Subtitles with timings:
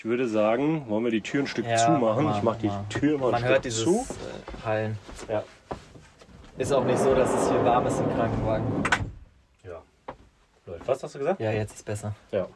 [0.00, 2.24] Ich würde sagen, wollen wir die Tür ein Stück Ja, zumachen?
[2.24, 2.84] mach mal, ich mache die mach mal.
[2.88, 4.06] Tür mal ein Man Stück hört dieses zu.
[4.08, 4.98] äh, Hallen.
[5.28, 5.44] Ja.
[6.56, 8.64] Ist auch nicht so, dass es hier warm ist im Krankenwagen.
[9.62, 9.82] ja.
[10.64, 10.88] Läuft.
[10.88, 11.38] Was hast du gesagt?
[11.42, 12.14] Ja, jetzt ist besser.
[12.32, 12.46] Ja.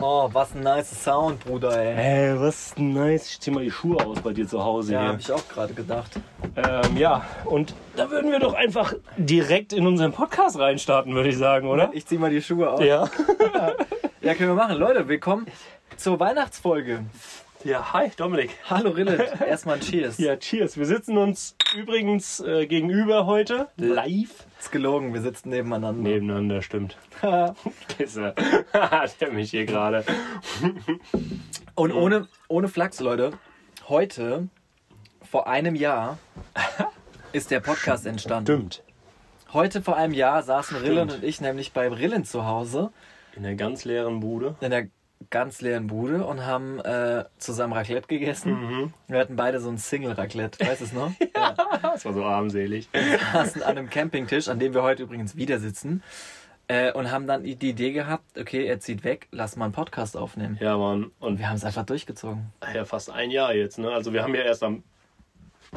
[0.00, 2.30] Oh, was ein nice Sound, Bruder, ey.
[2.32, 3.30] Ey, was nice.
[3.30, 5.08] Ich zieh mal die Schuhe aus bei dir zu Hause Ja, hier.
[5.10, 6.18] hab ich auch gerade gedacht.
[6.56, 11.38] Ähm, ja, und da würden wir doch einfach direkt in unseren Podcast reinstarten, würde ich
[11.38, 11.90] sagen, oder?
[11.92, 12.80] Ich zieh mal die Schuhe aus.
[12.82, 13.08] Ja.
[14.22, 14.76] Ja, können wir machen.
[14.76, 15.46] Leute, willkommen
[15.96, 17.04] zur Weihnachtsfolge.
[17.62, 18.50] Ja, hi, Dominik.
[18.70, 19.38] Hallo Rillet.
[19.46, 20.16] Erstmal ein Cheers.
[20.18, 20.78] Ja, cheers.
[20.78, 26.08] Wir sitzen uns übrigens äh, gegenüber heute live Ist gelogen, wir sitzen nebeneinander.
[26.08, 26.96] nebeneinander, stimmt.
[27.98, 28.34] Pisser.
[29.20, 30.04] Der mich hier gerade.
[31.74, 33.32] Und ohne, ohne Flachs, Leute,
[33.88, 34.48] heute,
[35.30, 36.18] vor einem Jahr,
[37.32, 38.46] ist der Podcast entstanden.
[38.46, 38.82] Stimmt.
[39.52, 42.90] Heute vor einem Jahr saßen Rillen und ich nämlich bei Rillen zu Hause
[43.36, 44.54] In der ganz leeren Bude.
[44.60, 44.88] in der
[45.28, 48.92] ganz leeren Bude und haben äh, zusammen Raclette gegessen.
[49.06, 51.12] Wir hatten beide so ein Single-Raclette, weißt du es noch?
[51.36, 51.54] ja.
[51.82, 52.88] Das war so armselig.
[53.32, 56.02] saßen an einem Campingtisch, an dem wir heute übrigens wieder sitzen.
[56.68, 60.16] Äh, und haben dann die Idee gehabt, okay, er zieht weg, lass mal einen Podcast
[60.16, 60.56] aufnehmen.
[60.60, 61.10] Ja, Mann.
[61.18, 62.52] Und Wir haben es einfach durchgezogen.
[62.72, 63.90] ja, fast ein Jahr jetzt, ne?
[63.90, 64.84] Also wir haben ja erst am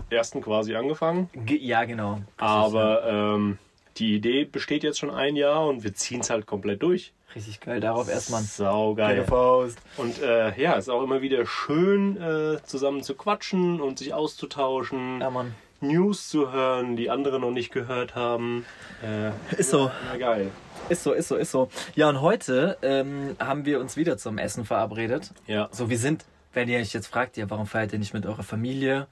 [0.09, 1.29] ersten quasi angefangen.
[1.33, 2.13] Ge ja, genau.
[2.13, 3.57] Richtig, Aber ähm,
[3.97, 7.13] die Idee besteht jetzt schon ein Jahr und wir ziehen es halt komplett durch.
[7.35, 7.79] Richtig geil.
[7.79, 9.23] Darauf erstmal ein Saugeil.
[9.25, 9.79] Faust.
[9.97, 14.13] Und äh, ja, es ist auch immer wieder schön, äh, zusammen zu quatschen und sich
[14.13, 15.55] auszutauschen, Ja, Mann.
[15.81, 18.65] News zu hören, die andere noch nicht gehört haben.
[19.03, 19.91] Äh, Ist so.
[20.09, 20.49] na geil.
[20.89, 21.69] Ist so, ist so, ist so.
[21.95, 25.31] Ja, und heute ähm, haben wir uns wieder zum Essen verabredet.
[25.45, 25.67] Ja.
[25.71, 28.43] So, wir sind, wenn ihr euch jetzt fragt, ja, warum feiert ihr nicht mit eurer
[28.43, 29.07] Familie?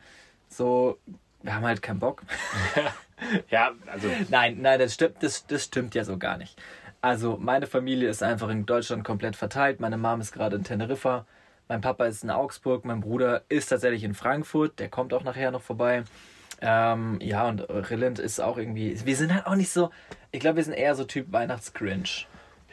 [0.48, 0.98] So,
[1.42, 2.22] wir haben halt keinen Bock.
[3.52, 6.60] Ja, also Nein, nein, das stimmt, das, das stimmt ja so gar nicht.
[7.02, 9.80] Also, meine Familie ist einfach in Deutschland komplett verteilt.
[9.80, 11.26] Meine Mom ist gerade in Teneriffa.
[11.68, 12.86] Mein Papa ist in Augsburg.
[12.86, 14.78] Mein Bruder ist tatsächlich in Frankfurt.
[14.80, 16.04] Der kommt auch nachher noch vorbei.
[16.62, 19.00] Ähm, ja, und Rilland ist auch irgendwie.
[19.04, 19.90] Wir sind halt auch nicht so.
[20.32, 22.04] Ich glaube, wir sind eher so Typ Weihnachtscringe.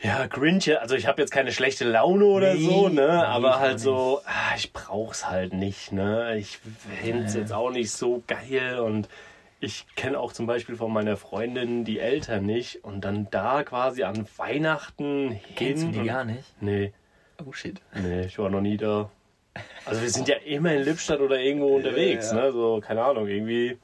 [0.02, 2.94] Ja, Grinch, also ich habe jetzt keine schlechte Laune oder Nee, so, ne?
[2.94, 6.36] nee, aber halt so, ah, ich brauch's halt nicht, ne?
[6.36, 6.60] Ich
[7.02, 7.40] find's Ja.
[7.40, 9.08] jetzt auch nicht so geil und
[9.60, 14.04] ich kenne auch zum Beispiel von meiner Freundin die Eltern nicht und dann da quasi
[14.04, 15.40] an Weihnachten hin.
[15.56, 16.54] Kennst du die gar nicht?
[16.60, 16.92] Nee,
[17.44, 17.80] Oh shit.
[17.94, 19.10] nee, ich war noch nie da.
[19.84, 22.36] Also wir sind ja immer in Lippstadt oder irgendwo unterwegs, ja.
[22.44, 22.52] ne?
[22.52, 23.78] So, keine Ahnung, irgendwie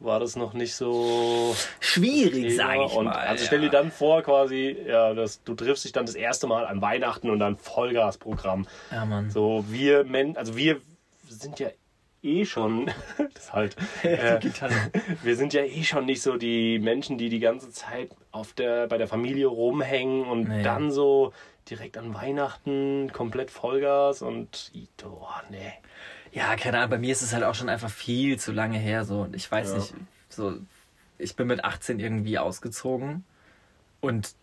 [0.00, 3.12] war das noch nicht so Schwierig, sage ich und mal.
[3.14, 6.66] Also stell dir dann vor, quasi, ja, dass du triffst dich dann das erste Mal
[6.66, 8.66] an Weihnachten und dann Vollgasprogramm.
[8.90, 9.30] Ja, Mann.
[9.30, 10.80] So, wir Men also wir
[11.28, 11.68] sind ja
[12.24, 12.90] eh schon,
[13.34, 14.40] das halt, äh,
[15.22, 18.86] wir sind ja eh schon nicht so die Menschen, die die ganze Zeit auf der,
[18.88, 20.62] bei der Familie rumhängen und Nee.
[20.62, 21.32] dann so
[21.70, 24.72] direkt an Weihnachten komplett Vollgas und,
[25.04, 25.72] oh, nee.
[26.32, 29.04] Ja, keine Ahnung, bei mir ist es halt auch schon einfach viel zu lange her.
[29.04, 29.20] So.
[29.20, 29.78] Und ich weiß Ja.
[29.78, 29.94] nicht,
[30.28, 30.54] so,
[31.18, 33.24] ich bin mit 18 irgendwie ausgezogen
[34.00, 34.34] und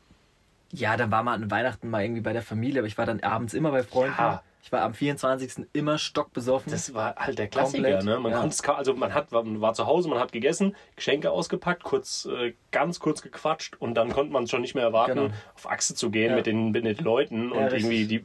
[0.71, 3.19] ja, dann war mal an Weihnachten mal irgendwie bei der Familie, aber ich war dann
[3.19, 4.15] abends immer bei Freunden.
[4.17, 4.41] Ja.
[4.63, 5.65] Ich war am 24.
[5.73, 6.71] immer stockbesoffen.
[6.71, 8.19] Das war halt der Klassiker, Komplett, ne?
[8.19, 8.73] Man ja.
[8.75, 12.99] also man hat, man war zu Hause, man hat gegessen, Geschenke ausgepackt, kurz, äh, ganz
[12.99, 15.33] kurz gequatscht und dann konnte man es schon nicht mehr erwarten, Genau.
[15.55, 16.35] auf Achse zu gehen Ja.
[16.35, 18.23] mit, den, mit den Leuten Ja, und irgendwie die,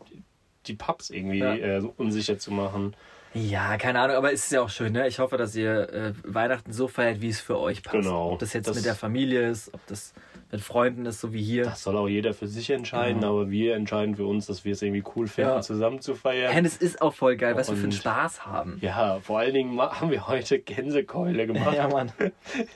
[0.66, 2.94] die Pubs irgendwie äh, so unsicher zu machen.
[3.34, 5.08] Ja, keine Ahnung, aber es ist ja auch schön, ne?
[5.08, 7.96] Ich hoffe, dass ihr äh, Weihnachten so feiert, wie es für euch passt.
[7.96, 8.32] Genau.
[8.32, 10.14] Ob das jetzt Das- mit der Familie ist, ob das
[10.52, 11.64] mit Freunden ist, so wie hier.
[11.64, 13.32] Das soll auch jeder für sich entscheiden, Genau.
[13.40, 15.60] aber wir entscheiden für uns, dass wir es irgendwie cool finden, Ja.
[15.60, 16.54] zusammen zu feiern.
[16.54, 18.78] Ja, es ist auch voll geil, was wir für einen Und- Spaß haben.
[18.80, 21.76] Ja, vor allen Dingen haben wir heute Gänsekeule gemacht.
[21.76, 22.12] Ja, Mann.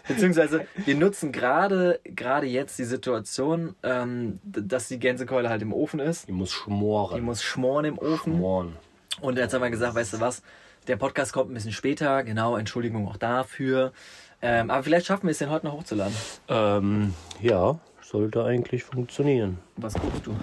[0.08, 6.00] Beziehungsweise, wir nutzen gerade gerade jetzt die Situation, ähm, dass die Gänsekeule halt im Ofen
[6.00, 6.28] ist.
[6.28, 7.14] Die muss schmoren.
[7.16, 8.34] Die muss schmoren im Ofen.
[8.34, 8.76] schmoren.
[9.20, 10.42] Und jetzt haben wir gesagt, weißt du was,
[10.88, 12.22] der Podcast kommt ein bisschen später.
[12.24, 13.92] Genau, Entschuldigung auch dafür.
[14.42, 16.14] Ähm, aber vielleicht schaffen wir es, den heute noch hochzuladen.
[16.48, 19.58] Ähm, ja, sollte eigentlich funktionieren.
[19.76, 20.34] Was guckst du?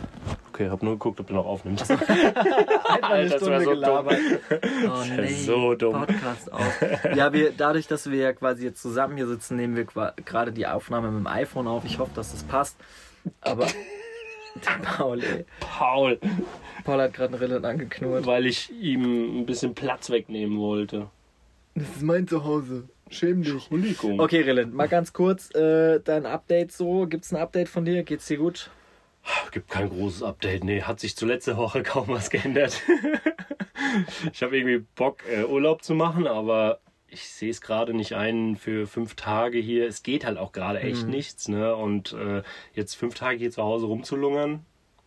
[0.49, 1.89] Okay, hab nur geguckt, ob du noch aufnimmst.
[1.91, 4.07] Einfach Alter, das wär so dumm.
[4.87, 6.05] Oh nee, so dumm.
[6.05, 6.81] Podcast auf.
[7.15, 10.67] Ja, wir, dadurch, dass wir ja quasi jetzt zusammen hier sitzen, nehmen wir gerade die
[10.67, 11.83] Aufnahme mit dem iPhone auf.
[11.85, 12.77] Ich hoffe, dass das passt.
[13.41, 13.67] Aber
[14.83, 15.45] Paul, ey.
[15.59, 16.19] Paul,
[16.85, 18.25] Paul hat gerade einen Rillen angeknurrt.
[18.25, 21.07] weil ich ihm ein bisschen Platz wegnehmen wollte.
[21.75, 22.87] Das ist mein Zuhause.
[23.09, 23.53] Schäm dich.
[23.53, 24.19] Entschuldigung.
[24.19, 27.05] Okay, Rillen, mal ganz kurz äh, dein Update so.
[27.07, 28.03] Gibt's ein Update von dir?
[28.03, 28.69] Geht's dir gut?
[29.51, 30.63] Gibt kein großes Update.
[30.63, 32.81] Nee, hat sich zur letzten Woche kaum was geändert.
[34.33, 38.55] ich habe irgendwie Bock, äh, Urlaub zu machen, aber ich sehe es gerade nicht ein
[38.55, 39.87] für fünf Tage hier.
[39.87, 41.09] Es geht halt auch gerade echt Mhm.
[41.11, 41.47] nichts.
[41.47, 41.75] Ne?
[41.75, 42.41] Und äh,
[42.73, 44.65] jetzt fünf Tage hier zu Hause rumzulungern,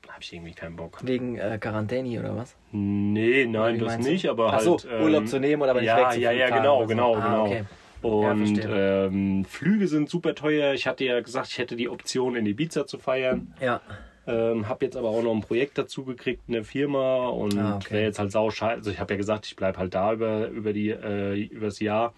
[0.08, 0.98] habe ich irgendwie keinen Bock.
[1.02, 2.56] Wegen äh, Quarantäne oder was?
[2.72, 4.88] Nee, nein, das nicht, aber Ach so, halt.
[4.90, 6.86] ähm, Urlaub zu nehmen oder aber nicht ja, wegzufliegen, Ja, ja, genau, so.
[6.88, 7.46] genau, Ah, genau.
[7.46, 7.64] okay.
[8.02, 9.06] Und verstehe.
[9.06, 10.72] ähm, Flüge sind super teuer.
[10.74, 13.54] Ich hatte ja gesagt, ich hätte die Option, in Ibiza zu feiern.
[13.60, 13.80] Ja.
[14.26, 17.94] Ähm, habe jetzt aber auch noch ein Projekt dazu gekriegt, eine Firma und Ah, okay.
[17.94, 18.76] wäre jetzt halt sau scheiße.
[18.76, 22.12] Also ich habe ja gesagt, ich bleibe halt da über, über die äh, übers Jahr,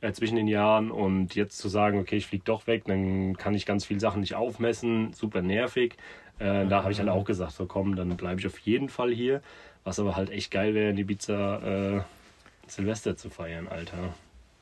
[0.00, 3.54] äh, zwischen den Jahren und jetzt zu sagen, okay, ich fliege doch weg, dann kann
[3.54, 5.96] ich ganz viele Sachen nicht aufmessen, super nervig.
[6.38, 9.12] Äh, da habe ich halt auch gesagt, so komm, dann bleibe ich auf jeden Fall
[9.12, 9.42] hier.
[9.82, 12.00] Was aber halt echt geil wäre, in Ibiza äh,
[12.68, 14.14] Silvester zu feiern, Alter.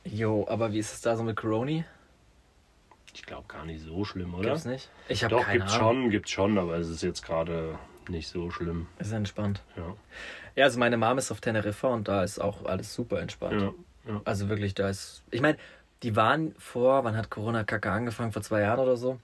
[0.05, 1.83] Jo, aber wie ist es da so mit Corona?
[3.13, 4.49] Ich glaube gar nicht so schlimm, oder?
[4.49, 4.89] Gibt's nicht?
[5.07, 6.01] Ich habe Doch, keine gibt's Ahnung.
[6.03, 7.77] schon, gibt's schon, aber es ist jetzt gerade
[8.09, 8.87] nicht so schlimm.
[8.99, 9.61] Ist entspannt.
[9.77, 9.95] Ja.
[10.55, 13.61] Ja, also meine Mom ist auf Teneriffa und da ist auch alles super entspannt.
[13.61, 14.21] Ja, ja.
[14.25, 15.23] Also wirklich, da ist.
[15.31, 15.57] Ich meine,
[16.03, 18.31] die waren vor, wann hat Corona-Kacke angefangen?
[18.31, 19.19] Vor zwei Jahren oder so?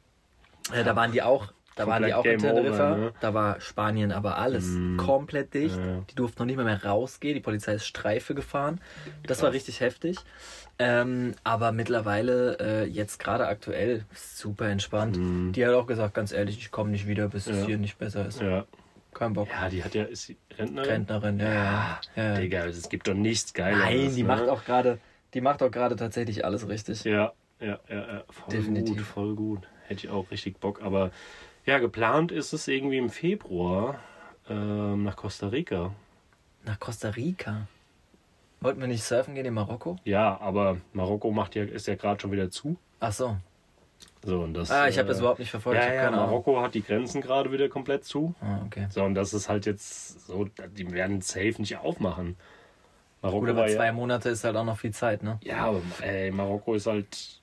[0.71, 1.51] Äh, da waren die auch.
[1.75, 2.95] Da waren die auch Komplett in Game Teneriffa.
[2.97, 3.13] ne?
[3.21, 4.97] Da war Spanien aber alles Mm.
[4.97, 5.77] komplett dicht.
[5.77, 6.03] Ja.
[6.09, 7.35] Die durften noch nicht mal mehr rausgehen.
[7.35, 8.81] Die Polizei ist Streife gefahren.
[9.23, 9.55] Das war Krass.
[9.55, 10.17] richtig heftig.
[10.77, 15.17] Ähm, aber mittlerweile, äh, jetzt gerade aktuell, super entspannt.
[15.17, 15.51] Mm.
[15.53, 17.65] Die hat auch gesagt, ganz ehrlich, ich komme nicht wieder, bis es Ja.
[17.65, 18.41] hier nicht besser ist.
[18.41, 18.65] Ja.
[19.13, 19.49] Kein Bock.
[19.49, 20.89] ja, die hat ja, ist sie Rentnerin?
[20.89, 21.99] Rentnerin, ja, ja.
[22.15, 22.39] ja, ja.
[22.39, 23.79] Digga, es gibt doch nichts Geiles.
[23.79, 24.27] Nein, die ne?
[24.27, 24.99] macht auch gerade,
[25.33, 27.03] die macht auch gerade tatsächlich alles richtig.
[27.05, 28.23] Ja, ja, ja, ja.
[28.29, 28.97] Voll Definitiv.
[28.97, 29.67] gut, voll gut.
[29.87, 30.81] Hätte ich auch richtig Bock.
[30.83, 31.09] Aber
[31.69, 33.99] ja, geplant ist es irgendwie im Februar
[34.49, 35.93] ähm, nach Costa Rica.
[36.65, 37.67] Nach Costa Rica.
[38.59, 39.97] Wollten wir nicht surfen gehen in Marokko?
[40.03, 42.75] Ja, aber Marokko macht ja, ist ja gerade schon wieder zu.
[42.99, 43.37] Ach so.
[44.25, 45.79] So, und das, Ah, ich habe äh, das überhaupt nicht verfolgt.
[45.79, 46.31] Ja, ja, keine Ahnung.
[46.31, 48.33] Marokko hat die Grenzen gerade wieder komplett zu.
[48.41, 48.87] Ah, okay.
[48.89, 50.45] So, und das ist halt jetzt so,
[50.75, 52.35] die werden safe nicht aufmachen.
[53.21, 55.37] Marokko Gut, aber ja, zwei Monate ist halt auch noch viel Zeit, ne?
[55.43, 57.35] Ja, aber ey, Marokko ist halt.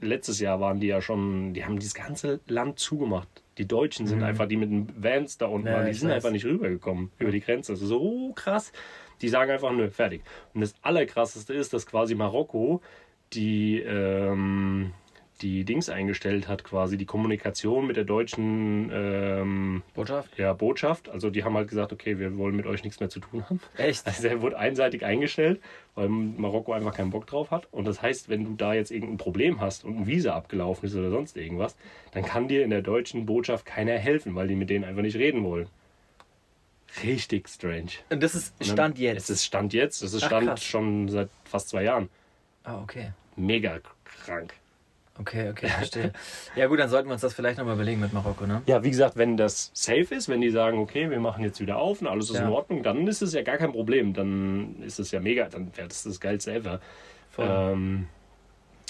[0.00, 1.54] Letztes Jahr waren die ja schon.
[1.54, 3.28] Die haben dieses ganze Land zugemacht.
[3.58, 4.24] Die Deutschen sind Mhm.
[4.24, 6.16] einfach, die mit den Vans da unten Ja, waren, die sind weiß.
[6.16, 7.72] einfach nicht rübergekommen über die Grenze.
[7.72, 8.72] Also so krass.
[9.20, 10.22] Die sagen einfach, nö, fertig.
[10.54, 12.80] Und das Allerkrasseste ist, dass quasi Marokko
[13.32, 14.92] die, ähm,
[15.40, 20.36] die Dings eingestellt hat, quasi die Kommunikation mit der deutschen ähm, Botschaft?
[20.38, 21.08] ja, Botschaft.
[21.08, 23.60] Also die haben halt gesagt, okay, wir wollen mit euch nichts mehr zu tun haben.
[23.76, 24.06] Echt?
[24.06, 25.60] Also der wurde einseitig eingestellt,
[25.94, 27.68] weil Marokko einfach keinen Bock drauf hat.
[27.70, 30.94] Und das heißt, wenn du da jetzt irgendein Problem hast und ein Visa abgelaufen ist
[30.96, 31.76] oder sonst irgendwas,
[32.12, 35.16] dann kann dir in der deutschen Botschaft keiner helfen, weil die mit denen einfach nicht
[35.16, 35.68] reden wollen.
[37.04, 37.90] Richtig strange.
[38.10, 39.24] Und das ist Stand jetzt.
[39.24, 40.02] Es ist Stand jetzt.
[40.02, 40.64] Es ist Ach, Stand krass.
[40.64, 42.08] schon seit fast zwei Jahren.
[42.64, 43.12] ah, okay.
[43.36, 44.54] Mega krank.
[45.20, 46.12] Okay, okay, verstehe.
[46.54, 48.62] ja gut, dann sollten wir uns das vielleicht nochmal überlegen mit Marokko, ne?
[48.66, 51.76] Ja, wie gesagt, wenn das safe ist, wenn die sagen, okay, wir machen jetzt wieder
[51.78, 52.46] auf und alles ist Ja.
[52.46, 54.14] in Ordnung, dann ist es ja gar kein Problem.
[54.14, 56.80] Dann ist es ja mega, dann wäre das das geilste ever.
[57.38, 58.08] Ähm,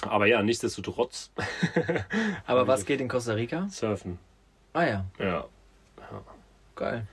[0.02, 1.30] aber ja, nichtsdestotrotz
[2.46, 3.66] aber was geht in Costa Rica?
[3.70, 4.18] surfen.
[4.72, 5.44] Ah ja, Ja.
[6.76, 7.06] geil.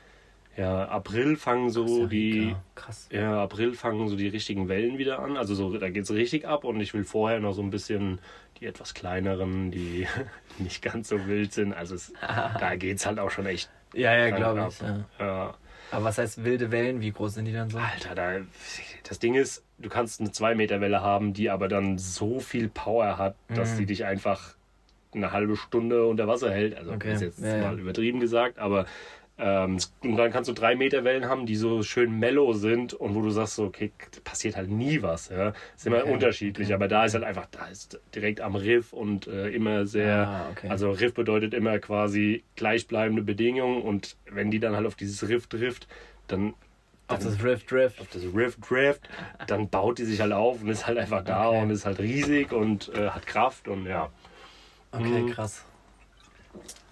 [0.58, 2.56] Ja, April fangen so die.
[2.76, 3.10] Krass.
[3.12, 5.36] Ja, April fangen so die richtigen Wellen wieder an.
[5.38, 8.20] Also so, da geht es richtig ab und ich will vorher noch so ein bisschen
[8.62, 10.08] die etwas kleineren, die
[10.60, 11.74] nicht ganz so wild sind.
[11.74, 13.70] Also es, da geht es halt auch schon echt.
[13.94, 14.80] Ja, ja, glaube ich.
[14.82, 15.06] Ja.
[15.20, 15.54] Ja.
[15.92, 17.00] Aber was heißt wilde Wellen?
[17.02, 17.78] Wie groß sind die dann so?
[17.78, 18.32] Alter, da,
[19.08, 23.36] das Ding ist, du kannst eine 2-Meter-Welle haben, die aber dann so viel Power hat,
[23.50, 23.78] dass Mhm.
[23.80, 24.56] die dich einfach
[25.14, 26.76] eine halbe Stunde unter Wasser hält.
[26.78, 27.62] Also Okay, ist jetzt ja, ja.
[27.68, 28.86] mal übertrieben gesagt, aber
[29.38, 33.30] ähm, und dann kannst du 3-Meter-Wellen haben, die so schön mellow sind und wo du
[33.32, 33.92] sagst, so, okay,
[34.24, 35.30] passiert halt nie was.
[35.30, 35.54] Ja?
[35.76, 38.94] Ist immer Okay, unterschiedlich, okay, aber da ist halt einfach, da ist direkt am Riff
[38.94, 40.28] und äh, immer sehr.
[40.30, 40.70] Ah, okay.
[40.70, 45.48] Also Riff bedeutet immer quasi gleichbleibende Bedingungen und wenn die dann halt auf dieses Riff
[45.48, 45.88] trifft,
[46.28, 46.54] dann
[47.08, 48.00] Auf das Rift Drift.
[48.00, 49.10] auf das Riff Drift,
[49.48, 51.62] dann baut die sich halt auf und ist halt einfach da Okay.
[51.62, 54.10] und ist halt riesig und äh, hat Kraft und ja,
[54.92, 55.30] Okay, Mhm.
[55.30, 55.66] krass.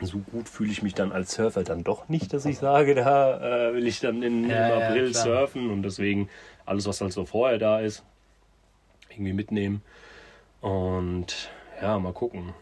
[0.02, 3.70] So gut fühle ich mich dann als Surfer dann doch nicht, dass ich sage, da
[3.70, 5.24] äh, will ich dann in, Ja, im ja, April klar.
[5.24, 6.30] surfen und deswegen
[6.66, 8.04] alles, was halt so vorher da ist,
[9.10, 9.82] irgendwie mitnehmen
[10.62, 11.50] und
[11.82, 12.54] ja, mal gucken.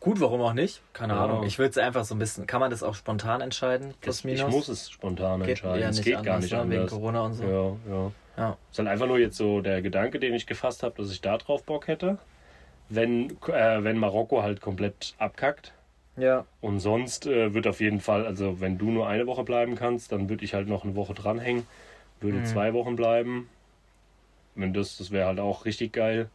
[0.00, 0.82] Gut, warum auch nicht?
[0.92, 1.24] Keine Ja.
[1.24, 1.44] Ahnung.
[1.44, 2.46] Ich würde es einfach so ein bisschen.
[2.48, 3.94] Kann man das auch spontan entscheiden?
[4.00, 4.40] Plus minus?
[4.40, 6.70] ich muss es spontan geht entscheiden, ja es geht anders, gar nicht ne?
[6.70, 6.90] wegen anders.
[6.90, 7.44] Corona und so.
[7.44, 8.12] Ja, ja.
[8.36, 8.56] Ja.
[8.70, 11.38] ist halt einfach nur jetzt so der Gedanke, den ich gefasst habe, dass ich da
[11.38, 12.18] drauf Bock hätte.
[12.88, 15.72] Wenn, äh, wenn Marokko halt komplett abkackt.
[16.16, 16.44] Ja.
[16.60, 20.10] Und sonst äh, wird auf jeden Fall, also wenn du nur eine Woche bleiben kannst,
[20.12, 21.66] dann würde ich halt noch eine Woche dranhängen.
[22.20, 22.44] Würde Mhm.
[22.46, 23.48] zwei Wochen bleiben.
[24.54, 26.28] Wenn das, das wäre halt auch richtig geil.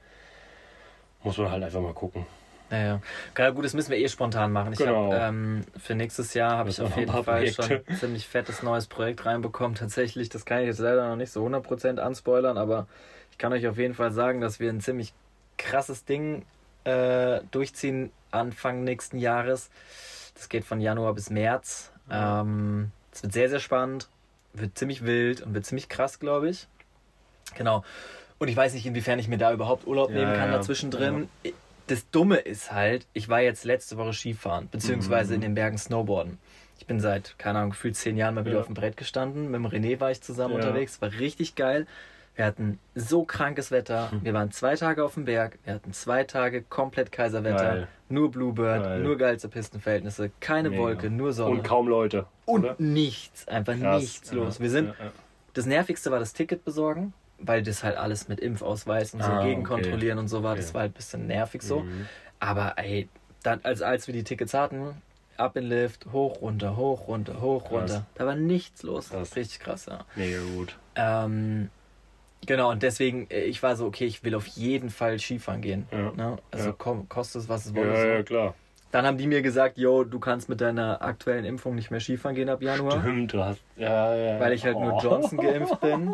[1.24, 2.25] Muss man halt einfach mal gucken.
[2.72, 3.01] Ja, ja.
[3.33, 4.74] Geil, gut, das müssen wir eh spontan machen.
[4.74, 5.12] Ich Genau.
[5.13, 7.83] hab, ähm, für nächstes Jahr habe ich auf jeden Fall schon Projekte.
[7.91, 9.75] ein ziemlich fettes neues Projekt reinbekommen.
[9.75, 12.88] Tatsächlich, das kann ich jetzt leider noch nicht so 100% anspoilern, aber
[13.31, 15.13] ich kann euch auf jeden Fall sagen, dass wir ein ziemlich
[15.63, 16.46] krasses Ding
[16.84, 19.70] äh, durchziehen Anfang nächsten Jahres.
[20.36, 21.91] Das geht von Januar bis März.
[22.12, 24.08] Ähm, es wird sehr, sehr spannend,
[24.53, 26.67] wird ziemlich wild und wird ziemlich krass, glaube ich.
[27.55, 27.84] Genau.
[28.39, 30.91] Und ich weiß nicht, inwiefern ich mir da überhaupt Urlaub Ja, nehmen kann ja, dazwischen
[30.91, 31.29] drin.
[31.88, 35.36] Das Dumme ist halt, ich war jetzt letzte Woche Skifahren, beziehungsweise Mhm.
[35.36, 36.39] in den Bergen Snowboarden.
[36.79, 38.60] Ich bin seit, keine Ahnung, gefühlt zehn Jahren mal wieder Ja.
[38.62, 39.46] auf dem Brett gestanden.
[39.51, 40.60] Mit dem René war ich zusammen Ja.
[40.62, 41.01] unterwegs.
[41.01, 41.86] War richtig geil.
[42.36, 44.12] Wir hatten so krankes Wetter.
[44.12, 44.24] Hm.
[44.24, 45.60] Wir waren zwei Tage auf dem Berg.
[45.66, 47.63] Wir hatten zwei Tage komplett Kaiserwetter.
[47.63, 47.88] Geil.
[48.10, 49.00] Nur Bluebird, Geil.
[49.02, 50.32] nur geilste Pistenverhältnisse.
[50.40, 50.82] Keine Mega.
[50.82, 51.52] Wolke, nur Sonne.
[51.58, 52.25] Und kaum Leute.
[52.46, 52.75] Und oder?
[52.80, 53.48] nichts.
[53.48, 54.02] Einfach Krass.
[54.02, 54.60] nichts los.
[54.60, 55.12] Wir sind, ja, ja.
[55.54, 59.44] das Nervigste war das Ticket besorgen, weil das halt alles mit Impfausweis und so Ah,
[59.44, 60.56] gegenkontrollieren und so war.
[60.56, 60.74] Das Okay.
[60.74, 61.82] war halt ein bisschen nervig so.
[61.82, 62.08] Mhm.
[62.40, 63.10] Aber ey,
[63.44, 65.02] dann, als, als wir die Tickets hatten,
[65.38, 67.72] ab in Lift, hoch, runter, hoch, runter, hoch, Krass.
[67.92, 68.06] runter.
[68.16, 69.10] Da war nichts los.
[69.10, 69.36] Krass.
[69.36, 70.00] Richtig krass, ja.
[70.16, 70.78] Mega gut.
[70.96, 71.70] Ähm,
[72.46, 75.86] genau, und deswegen, äh, ich war so, okay, ich will auf jeden Fall Skifahren gehen.
[75.92, 76.12] Ja.
[76.16, 76.38] Ne?
[76.52, 76.76] Also Ja.
[76.78, 77.94] komm, kostet es, was es wolle.
[77.94, 78.08] Ja, so.
[78.08, 78.56] ja, klar.
[78.92, 82.36] Dann haben die mir gesagt, yo, du kannst mit deiner aktuellen Impfung nicht mehr Skifahren
[82.36, 83.02] gehen ab Januar.
[83.02, 83.60] Stimmt, du hast.
[83.76, 84.40] Ja, ja.
[84.40, 85.00] Weil ich halt nur Oh.
[85.02, 86.14] Johnson geimpft bin.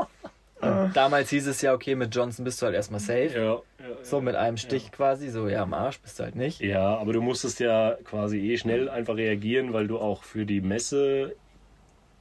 [0.62, 3.32] Und damals hieß es ja, okay, mit Johnson bist du halt erstmal safe.
[3.36, 6.62] Ja, ja, So mit einem Stich quasi, so ja, am Arsch bist du halt nicht.
[6.62, 10.62] Ja, aber du musstest ja quasi eh schnell einfach reagieren, weil du auch für die
[10.62, 11.36] Messe.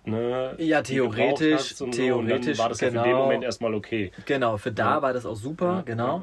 [0.04, 3.22] Ne, Ja, theoretisch- theoretisch, So, war das ja für den genau.
[3.24, 4.10] Moment erstmal okay.
[4.24, 5.02] Genau, für da Ja.
[5.02, 6.22] war das auch super, Ja, genau.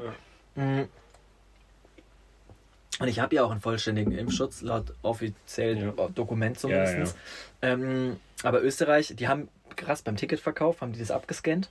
[0.56, 0.88] Mhm.
[2.98, 5.92] Und ich habe ja auch einen vollständigen Impfschutz, laut offiziellen.
[6.14, 7.16] Dokument zumindest.
[7.60, 11.68] Ähm, aber Österreich, die haben krass beim Ticketverkauf, haben die das abgescannt.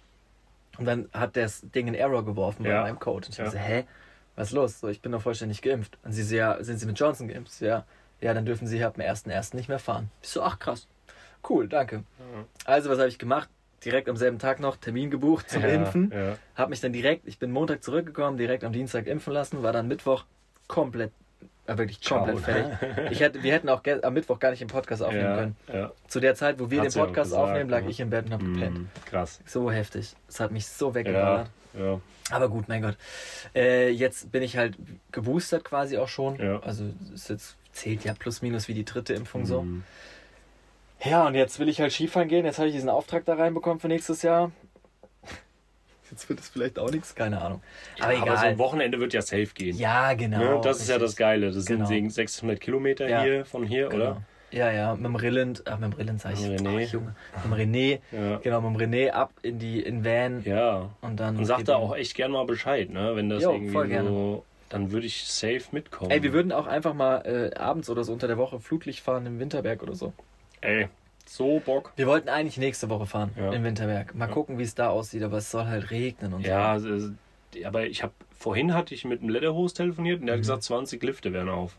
[0.78, 3.26] Und dann hat das Ding einen Error geworfen bei meinem Code.
[3.28, 3.50] Und ich Ja.
[3.50, 3.86] so, hä?
[4.36, 4.80] Was ist los?
[4.82, 5.98] So, ich bin doch vollständig geimpft.
[6.04, 7.60] Und sie so, ja, sind Sie mit Johnson geimpft?
[7.62, 7.86] Ja.
[8.22, 9.56] Ja, dann dürfen Sie ab dem 1.1.
[9.56, 10.12] nicht mehr fahren.
[10.22, 10.88] Ich so, ach krass.
[11.48, 12.04] Cool, danke.
[12.20, 12.46] Ja.
[12.66, 13.50] Also, was habe ich gemacht?
[13.84, 16.12] Direkt am selben Tag noch Termin gebucht zum Ja, Impfen.
[16.14, 16.38] Ja.
[16.56, 19.88] Hab mich dann direkt, ich bin Montag zurückgekommen, direkt am Dienstag impfen lassen, war dann
[19.88, 20.25] Mittwoch
[20.68, 21.12] komplett,
[21.68, 23.12] äh, wirklich komplett fertig.
[23.12, 25.56] Ich hätte, wir hätten auch am Mittwoch gar nicht den Podcast aufnehmen ja, können.
[25.72, 25.92] Ja.
[26.08, 27.90] Zu der Zeit, wo wir Hat's den ja Podcast gesagt, aufnehmen, lag ja.
[27.90, 28.78] ich im Bett und hab gepennt.
[28.80, 29.40] Mhm, krass.
[29.46, 30.16] So heftig.
[30.28, 31.50] Es hat mich so Ja, weggeballert.
[31.78, 32.02] ja.
[32.32, 32.98] Aber gut, mein Gott.
[33.54, 34.75] Äh, jetzt bin ich halt
[35.12, 36.38] geboostert quasi auch schon.
[36.38, 36.60] Ja.
[36.62, 39.64] Also es jetzt zählt ja plus minus wie die dritte Impfung so.
[41.06, 42.46] Ja, und jetzt will ich halt Skifahren gehen.
[42.46, 44.52] Jetzt habe ich diesen Auftrag da reinbekommen für nächstes Jahr.
[46.12, 47.62] Jetzt wird es vielleicht auch nichts, keine Ahnung.
[48.00, 48.30] Aber Ja, egal.
[48.30, 49.76] Aber so ein Wochenende wird ja safe gehen.
[49.78, 50.56] ja, genau.
[50.58, 50.62] Ne?
[50.64, 51.52] Das ist ja das Geile.
[51.52, 51.86] Das Genau.
[51.86, 53.24] sind 600 Kilometer Ja.
[53.24, 54.04] hier von hier, Genau.
[54.04, 54.22] oder?
[54.52, 56.86] Ja, ja, mit dem Rilland, ach, mit dem Rilland sag ich, René.
[56.88, 58.38] Ach, Junge, mit dem René, Ja.
[58.38, 60.92] genau, mit dem René ab in die, in Van Ja.
[61.02, 61.38] und dann.
[61.38, 63.16] Und sagt da auch echt gern mal Bescheid, ne?
[63.16, 64.08] Wenn das Jo, irgendwie voll gerne.
[64.10, 64.46] so.
[64.70, 66.12] Dann würde ich safe mitkommen.
[66.12, 69.26] Ey, wir würden auch einfach mal äh, abends oder so unter der Woche Flutlicht fahren
[69.26, 70.14] im Winterberg oder so.
[70.66, 70.88] Ey,
[71.26, 71.94] so Bock.
[71.96, 73.52] Wir wollten eigentlich nächste Woche fahren Ja.
[73.52, 74.16] im Winterberg.
[74.16, 74.34] Mal Ja.
[74.34, 77.12] gucken, wie es da aussieht, aber es soll halt regnen und Ja, es-
[77.64, 80.44] aber ich habe vorhin hatte ich mit einem Lederhost telefoniert und der hat Mhm.
[80.44, 81.72] gesagt, 20 Lifte wären auf.
[81.72, 81.78] so.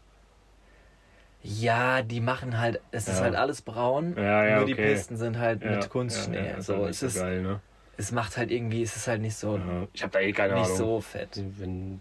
[1.49, 3.25] Ja, die machen halt, es ist Ja.
[3.25, 4.95] halt alles braun, Ja, ja, nur die okay.
[4.95, 6.39] Pisten sind halt Ja, mit Kunstschnee.
[6.39, 7.61] Ja, ja, ist so, halt nicht es, so ist, geil, ne?
[7.99, 10.55] es macht halt irgendwie, es ist halt nicht so, Ja, ich habe da eh keine
[10.55, 10.77] nicht Ahnung.
[10.77, 11.41] so fett.
[11.59, 12.01] Wenn,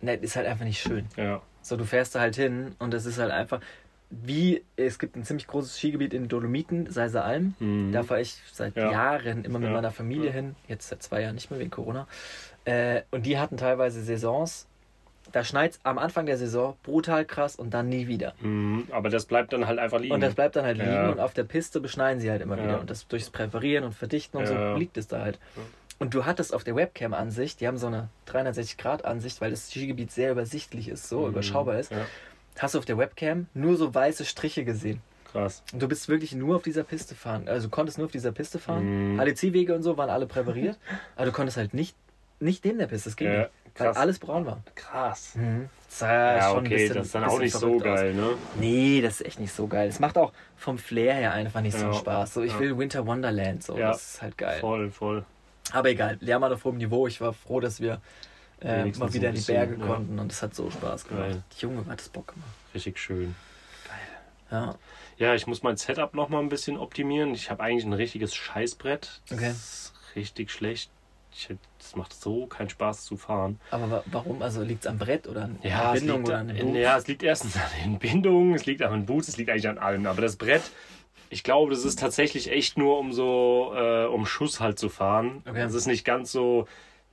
[0.00, 1.06] Ne, ist halt einfach nicht schön.
[1.16, 1.40] ja.
[1.62, 3.60] So, du fährst da halt hin und es ist halt einfach
[4.10, 7.54] wie, es gibt ein ziemlich großes Skigebiet in den Dolomiten, Seiser Alm.
[7.58, 7.92] Mhm.
[7.92, 8.90] Da fahre ich seit Ja.
[8.90, 9.74] Jahren immer mit Ja.
[9.74, 10.32] meiner Familie Ja.
[10.32, 10.54] hin.
[10.68, 12.06] Jetzt seit zwei Jahren nicht mehr wegen Corona.
[12.64, 14.66] Äh, und die hatten teilweise Saisons.
[15.32, 18.34] Da schneit am Anfang der Saison brutal krass und dann nie wieder.
[18.40, 20.14] Mhm, aber das bleibt dann halt einfach liegen.
[20.14, 22.78] Und das bleibt dann halt liegen und auf der Piste beschneien sie halt immer wieder.
[22.80, 25.40] Und das durchs Präparieren und Verdichten und so liegt es da halt.
[25.98, 30.30] Und du hattest auf der Webcam-Ansicht, die haben so eine 360-Grad-Ansicht, weil das Skigebiet sehr
[30.30, 31.28] übersichtlich ist, so Mhm.
[31.30, 31.90] überschaubar ist.
[32.56, 35.00] Ja, Hast du auf der Webcam nur so weiße Striche gesehen.
[35.32, 35.62] krass.
[35.72, 37.48] Und du bist wirklich nur auf dieser Piste fahren.
[37.48, 39.14] Also du konntest nur auf dieser Piste fahren.
[39.14, 39.20] Mhm.
[39.20, 40.78] HDC-Wege und so waren alle präpariert.
[41.16, 41.94] aber du konntest halt nicht,
[42.40, 43.08] nicht neben der Piste.
[43.10, 43.50] Das ging Ja, nicht.
[43.78, 43.96] Weil krass.
[43.98, 44.62] alles braun war.
[44.74, 45.32] Krass.
[45.34, 45.68] Mhm.
[45.90, 48.00] Das Ja, schon ein okay, bisschen, das ist dann auch nicht so verrückt aus.
[48.00, 48.28] geil, ne?
[48.58, 49.88] Nee, das ist echt nicht so geil.
[49.88, 51.90] Es macht auch vom Flair her einfach nicht so Ja.
[51.90, 52.32] einen Spaß.
[52.34, 52.58] So, ich Ja.
[52.60, 53.76] will Winter Wonderland, so.
[53.76, 53.88] Ja.
[53.88, 54.60] Das ist halt geil.
[54.60, 55.24] Voll, voll.
[55.72, 57.06] Aber egal, Lärm auf hohem Niveau.
[57.06, 58.00] Ich war froh, dass wir
[58.60, 59.86] äh, mal wieder in die bisschen, Berge ja.
[59.86, 61.28] konnten und es hat so Spaß gemacht.
[61.30, 61.42] Geil.
[61.58, 62.50] Junge, hat das Bock gemacht.
[62.74, 63.34] Richtig schön.
[64.50, 64.76] Ja.
[65.18, 67.32] Ja, ich muss mein Setup noch mal ein bisschen optimieren.
[67.34, 69.22] Ich habe eigentlich ein richtiges Scheißbrett.
[69.28, 69.50] Das Okay.
[69.50, 70.90] ist richtig schlecht.
[71.32, 71.48] Ich,
[71.78, 73.60] das macht so keinen Spaß zu fahren.
[73.70, 74.40] Aber wa warum?
[74.40, 77.22] Also liegt es am Brett oder an Ja, Bindung oder an den ja, es liegt
[77.22, 80.06] erstens an den Bindungen, es liegt an den Boots, es liegt eigentlich an allem.
[80.06, 80.62] Aber das Brett,
[81.28, 85.42] ich glaube, das ist tatsächlich echt nur um so, äh, um Schuss halt zu fahren.
[85.46, 85.60] Okay.
[85.60, 86.68] Es ist nicht ganz so,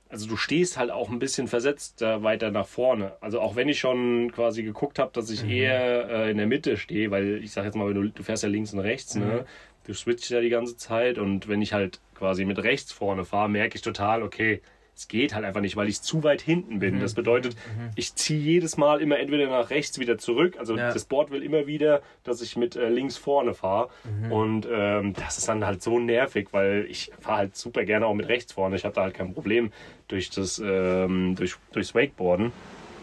[0.08, 3.12] also du stehst halt auch ein bisschen versetzt äh, weiter nach vorne.
[3.20, 5.50] Also auch wenn ich schon quasi geguckt habe, dass ich Mhm.
[5.50, 8.42] eher äh, in der Mitte stehe, weil ich sag jetzt mal, wenn du, du fährst
[8.42, 9.22] ja links und rechts, Mhm.
[9.22, 9.44] ne?
[9.86, 13.48] Du switchst ja die ganze Zeit und wenn ich halt quasi mit rechts vorne fahre,
[13.50, 14.62] merke ich total, okay,
[14.96, 16.78] es geht halt einfach nicht, weil ich zu weit hinten Mhm.
[16.78, 17.00] bin.
[17.00, 17.56] Das bedeutet,
[17.96, 20.56] ich ziehe jedes Mal immer entweder nach rechts wieder zurück.
[20.58, 20.92] Also Ja.
[20.92, 23.88] das Board will immer wieder, dass ich mit äh, links vorne fahre.
[24.04, 24.32] Mhm.
[24.32, 28.14] Und ähm, das ist dann halt so nervig, weil ich fahre halt super gerne auch
[28.14, 28.76] mit rechts vorne.
[28.76, 29.72] Ich habe da halt kein Problem
[30.08, 32.52] durch das ähm, durch, durchs Wakeboarden.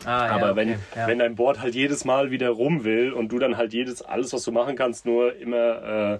[0.05, 1.07] Ah, ja, Aber okay, wenn, ja.
[1.07, 4.33] wenn dein Board halt jedes Mal wieder rum will und du dann halt jedes, alles,
[4.33, 6.19] was du machen kannst, nur immer äh,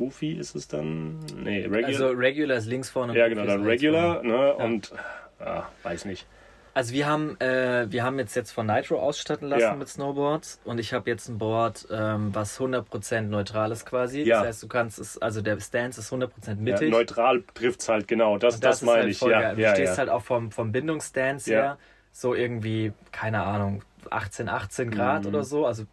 [0.00, 1.18] Goofy ist es dann?
[1.36, 1.84] Nee, Regular.
[1.86, 3.12] Also Regular ist links vorne.
[3.12, 4.54] und ja, genau, dann Regular, ne?
[4.54, 4.92] Und
[5.38, 6.26] ah, weiß nicht.
[6.72, 9.74] Also wir haben, äh, wir haben jetzt jetzt von Nitro ausstatten lassen Ja.
[9.74, 14.22] mit Snowboards und ich habe jetzt ein Board, ähm, was 100% neutral ist quasi.
[14.22, 14.38] Ja.
[14.38, 16.90] Das heißt, du kannst es, also der Stance ist 100% Ja, mittig.
[16.90, 18.38] neutral trifft es halt genau.
[18.38, 19.20] Das, Und das, ist meine halt ich.
[19.20, 19.56] Ja, geil.
[19.56, 19.98] Du ja, stehst ja.
[19.98, 21.56] halt auch vom, vom Bindungsstance Ja.
[21.60, 21.78] her
[22.12, 25.28] so irgendwie, keine Ahnung, 18, 18 Grad Mhm.
[25.28, 25.84] oder so, also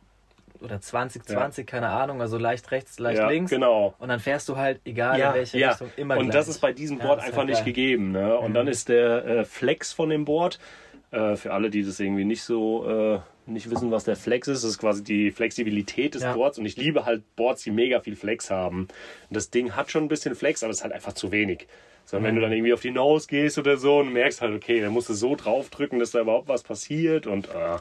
[0.62, 3.52] oder 20, 20, keine Ahnung, also leicht rechts, leicht ja, links.
[3.52, 3.94] Genau.
[4.00, 5.70] Und dann fährst du halt, egal Ja, in welche ja.
[5.72, 6.34] Richtung, immer Und gleich.
[6.36, 7.66] das ist bei diesem Ja, Board ist einfach halt nicht geil.
[7.66, 8.12] gegeben.
[8.12, 8.38] Ne?
[8.38, 10.60] Und dann ist der äh, Flex von dem Board,
[11.12, 12.86] äh, für alle, die das irgendwie nicht so
[13.16, 16.34] äh, nicht wissen, was der Flex ist, das ist quasi die Flexibilität des Ja.
[16.34, 16.60] Boards.
[16.60, 18.82] Und ich liebe halt Boards, die mega viel Flex haben.
[18.82, 21.66] Und das Ding hat schon ein bisschen Flex, aber es ist halt einfach zu wenig.
[22.04, 24.80] Sondern wenn du dann irgendwie auf die Nose gehst oder so und merkst halt, okay,
[24.82, 27.78] dann musst du so draufdrücken, dass da überhaupt was passiert und äh,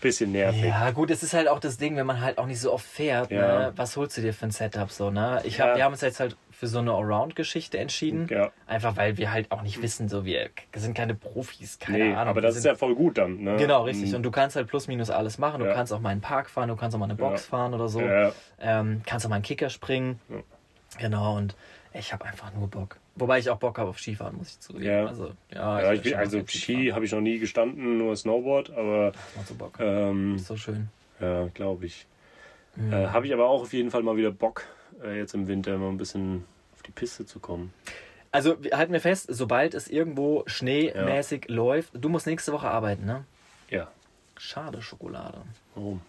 [0.00, 0.64] bisschen nervig.
[0.64, 2.86] Ja, gut, es ist halt auch das Ding, wenn man halt auch nicht so oft
[2.86, 3.58] fährt, Ja.
[3.58, 3.72] ne?
[3.76, 5.40] was holst du dir für ein Setup so, ne?
[5.44, 5.76] Ich hab, Ja.
[5.76, 8.26] wir haben uns jetzt halt für so eine Allround-Geschichte entschieden.
[8.30, 8.50] Ja.
[8.66, 12.28] Einfach weil wir halt auch nicht wissen, so wir sind keine Profis, keine Nee, Ahnung.
[12.30, 13.42] aber das sind, ist ja voll gut dann.
[13.44, 13.56] Ne?
[13.56, 14.12] Genau, richtig.
[14.14, 15.60] Und du kannst halt plus minus alles machen.
[15.60, 15.74] Du Ja.
[15.74, 17.88] kannst auch mal in den Park fahren, du kannst auch mal eine Box fahren oder
[17.88, 18.00] so.
[18.60, 20.18] Ähm, kannst auch mal einen Kicker springen.
[20.98, 21.54] Genau, und
[21.98, 22.96] ich habe einfach nur Bock.
[23.16, 24.84] Wobei ich auch Bock habe auf Skifahren, muss ich zugeben.
[24.84, 25.06] Ja.
[25.06, 28.70] Also, ja, Ja, ich bin, schon also Ski habe ich noch nie gestanden, nur Snowboard,
[28.70, 29.78] aber Das macht so Bock.
[29.80, 30.88] ähm, So schön.
[31.20, 32.06] ja, glaube ich.
[32.76, 32.92] Mhm.
[32.92, 34.64] Äh, habe ich aber auch auf jeden Fall mal wieder Bock,
[35.02, 37.72] äh, jetzt im Winter mal ein bisschen auf die Piste zu kommen.
[38.30, 43.24] Also halten wir fest, sobald es irgendwo schneemäßig läuft, du musst nächste Woche arbeiten, ne?
[43.70, 43.88] Ja,
[44.36, 45.38] Schade Schokolade.
[45.74, 46.00] warum?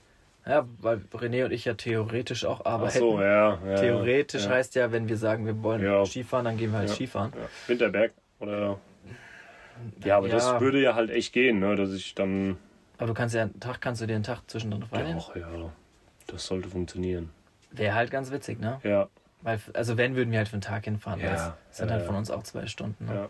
[0.49, 2.97] Ja, weil René und ich ja theoretisch auch Ach arbeiten.
[2.99, 3.59] so, ja.
[3.65, 4.49] ja Theoretisch ja.
[4.49, 6.03] heißt ja, wenn wir sagen, wir wollen Ja.
[6.05, 6.95] Skifahren, dann gehen wir halt Ja.
[6.95, 7.31] Skifahren.
[7.39, 7.47] Ja.
[7.67, 8.79] Winterberg oder.
[10.03, 10.33] Ja, aber Ja.
[10.35, 11.75] das würde ja halt echt gehen, ne?
[11.75, 12.57] dass ich dann.
[12.97, 15.19] Aber du kannst ja einen Tag, kannst du dir einen Tag zwischendrin frei nehmen.
[15.19, 15.47] Doch, ja,
[16.27, 17.29] das sollte funktionieren.
[17.71, 18.79] Wäre halt ganz witzig, ne?
[18.83, 19.07] Ja,
[19.41, 21.21] Weil, also wenn, würden wir halt für einen Tag hinfahren.
[21.21, 22.07] Ja, es sind ja, halt ja.
[22.07, 23.05] von uns auch zwei Stunden.
[23.05, 23.13] Ne?
[23.15, 23.29] ja.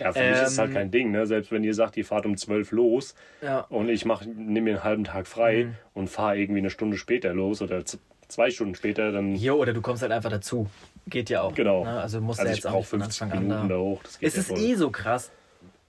[0.00, 1.26] Ja, für mich ist es halt Ähm, kein Ding, ne?
[1.26, 3.60] Selbst wenn ihr sagt, ihr fahrt um 12 los Ja.
[3.68, 5.74] und ich mach, nehme mir einen halben Tag frei Mhm.
[5.92, 7.82] und fahre irgendwie eine Stunde später los oder
[8.28, 9.34] zwei Stunden später, dann.
[9.34, 10.68] Hier, oder du kommst halt einfach dazu.
[11.06, 11.54] Geht ja auch.
[11.54, 11.84] Genau.
[11.84, 12.00] Ne?
[12.00, 13.74] Also musst Also ich jetzt auch von 50 Anfang an Minuten da.
[13.74, 14.02] da hoch.
[14.02, 14.58] Das Es ja ist voll.
[14.58, 15.30] eh so krass.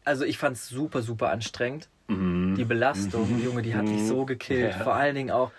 [0.04, 1.88] Also ich fand es super, super anstrengend.
[2.08, 2.56] Mhm.
[2.58, 4.76] Die Belastung, Junge, die hat mich so gekillt.
[4.78, 4.84] Ja.
[4.84, 5.52] Vor allen Dingen auch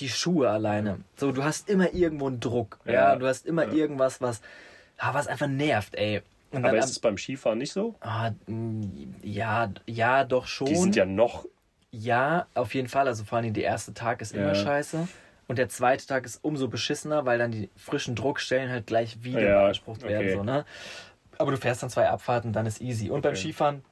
[0.00, 1.00] die Schuhe alleine.
[1.16, 2.78] So, du hast immer irgendwo einen Druck.
[2.84, 3.16] Ja, Ja.
[3.16, 3.72] du hast immer Ja.
[3.72, 4.40] irgendwas, was,
[4.98, 6.22] ah, was einfach nervt, ey.
[6.50, 7.94] Und Aber dann ist es beim Skifahren nicht so?
[8.00, 8.86] ah, mh,
[9.22, 10.68] ja, ja, doch schon.
[10.68, 11.46] Die sind ja noch.
[11.90, 13.06] Ja, auf jeden Fall.
[13.06, 14.54] Also vor allem der erste Tag ist immer Ja.
[14.54, 15.08] scheiße.
[15.46, 19.42] Und der zweite Tag ist umso beschissener, weil dann die frischen Druckstellen halt gleich wieder
[19.42, 20.26] Ja, beansprucht werden.
[20.26, 20.36] okay.
[20.36, 20.64] So, ne?
[21.38, 23.10] Aber du fährst dann zwei Abfahrten, dann ist easy.
[23.10, 23.40] Und beim Okay.
[23.40, 23.84] Skifahren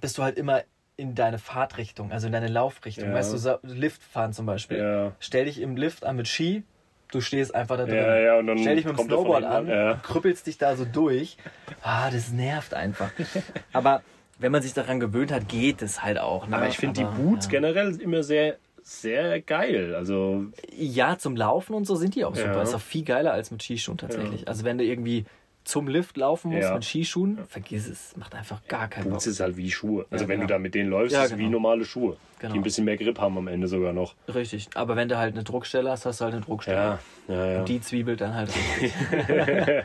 [0.00, 0.62] bist du halt immer
[0.96, 3.08] in deine Fahrtrichtung, also in deine Laufrichtung.
[3.08, 3.14] Ja.
[3.14, 4.78] Weißt du, so- Liftfahren zum Beispiel.
[4.78, 5.12] Ja.
[5.20, 6.62] Stell dich im Lift an mit Ski,
[7.10, 7.96] du stehst einfach da drin.
[7.96, 9.94] Ja, ja, und dann Stell dich mit dem Snowboard an, ja.
[10.02, 11.36] krüppelst dich da so durch.
[11.82, 13.10] Ah, das nervt einfach.
[13.72, 14.02] Aber
[14.38, 16.46] wenn man sich daran gewöhnt hat, geht es halt auch.
[16.48, 16.56] Ne?
[16.56, 19.94] Aber ich finde die Boots generell immer sehr, sehr geil.
[19.94, 22.62] Also, Ja, zum Laufen und so sind die auch super.
[22.62, 24.46] Ist auch viel geiler als mit Skischuhen tatsächlich.
[24.48, 25.24] Also wenn du irgendwie
[25.64, 26.74] zum Lift laufen musst Ja.
[26.74, 28.16] mit Skischuhen, vergiss es.
[28.16, 29.12] Macht einfach gar keinen Bock.
[29.14, 30.06] Boots ist halt wie Schuhe.
[30.10, 30.48] Also, Ja, wenn genau.
[30.48, 31.52] du da mit denen läufst, Ja, ist es wie genau.
[31.58, 32.16] normale Schuhe.
[32.38, 32.52] Genau.
[32.52, 34.14] Die ein bisschen mehr Grip haben am Ende sogar noch.
[34.32, 34.68] Richtig.
[34.74, 36.98] Aber wenn du halt eine Druckstelle hast, hast du halt eine Druckstelle.
[37.28, 37.58] Ja, ja, ja.
[37.60, 38.92] Und die zwiebelt dann halt richtig.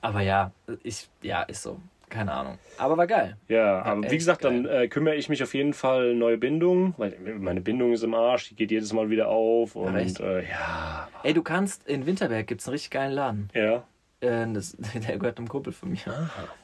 [0.00, 1.80] Aber ja, ich, ja, ist so.
[2.10, 2.58] Keine Ahnung.
[2.78, 3.36] Aber war geil.
[3.48, 4.84] Ja, aber echt wie gesagt, dann geil.
[4.84, 8.50] äh, kümmere ich mich auf jeden Fall neue Bindung, weil meine Bindung ist im Arsch,
[8.50, 12.60] die geht jedes Mal wieder auf und äh, ja, Ey, du kannst, in Winterberg gibt
[12.60, 13.48] es einen richtig geilen Laden.
[13.54, 13.82] ja,
[14.20, 15.98] Äh, das, der gehört einem Kumpel von mir.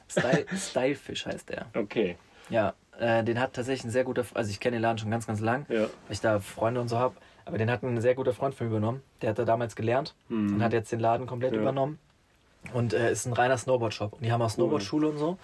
[0.09, 1.67] Style, Stylefish heißt der.
[1.75, 2.17] okay,
[2.49, 5.27] Ja, äh, den hat tatsächlich ein sehr guter, also ich kenne den Laden schon ganz,
[5.27, 7.15] ganz lang, ja, weil ich da Freunde und so habe.
[7.45, 9.01] Aber den hat ein sehr guter Freund von mir übernommen.
[9.21, 11.55] Der hat da damals gelernt und hat jetzt den Laden komplett Mhm.
[11.57, 11.61] Ja.
[11.63, 11.99] übernommen.
[12.73, 14.13] Und äh, ist ein reiner Snowboard-Shop.
[14.13, 15.39] Und die haben auch Snowboard-Schule und so.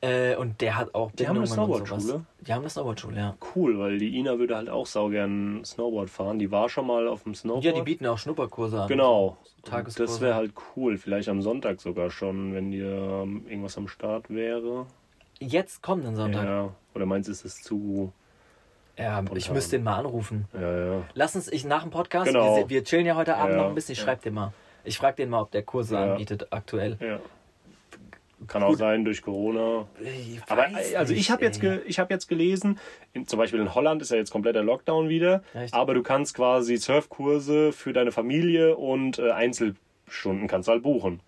[0.00, 2.02] Äh, und der hat auch Die haben eine Bindungen und sowas.
[2.02, 2.26] Snowboard-Schule?
[2.46, 3.36] Die haben eine Snowboard-Schule, ja.
[3.54, 6.38] cool, weil die Ina würde halt auch saugern Snowboard fahren.
[6.38, 7.64] Die war schon mal auf dem Snowboard.
[7.64, 8.88] Ja, die bieten auch Schnupperkurse an.
[8.88, 9.38] Genau.
[9.64, 10.12] So Tageskurse.
[10.12, 10.98] Das wäre halt cool.
[10.98, 12.90] Vielleicht am Sonntag sogar schon, wenn dir
[13.22, 14.84] ähm, irgendwas am Start wäre.
[15.40, 16.44] Jetzt kommenden Sonntag.
[16.44, 16.70] Ja, Ja.
[16.94, 18.12] Oder meinst du, ist das zu.
[18.96, 19.52] ich Spontan.
[19.54, 20.44] müsste den mal anrufen.
[20.52, 21.02] Ja, ja.
[21.14, 22.56] Lass uns, ich nach dem Podcast, Genau.
[22.56, 24.04] wir, wir chillen ja heute Abend Ja, noch ein bisschen, ich ja.
[24.04, 24.52] schreib den mal.
[24.84, 26.12] Ich frag den mal, ob der Kurse Ja.
[26.12, 26.98] anbietet aktuell.
[28.46, 28.52] Ja.
[28.52, 29.86] Kann auch sein durch Corona.
[30.00, 32.78] Ich Aber weiß also ich habe jetzt, ge, ich hab jetzt gelesen,
[33.12, 35.74] in, zum Beispiel in Holland ist ja jetzt kompletter Lockdown wieder, Echt?
[35.74, 41.20] aber du kannst quasi Surfkurse für deine Familie und äh, Einzelstunden kannst du halt buchen.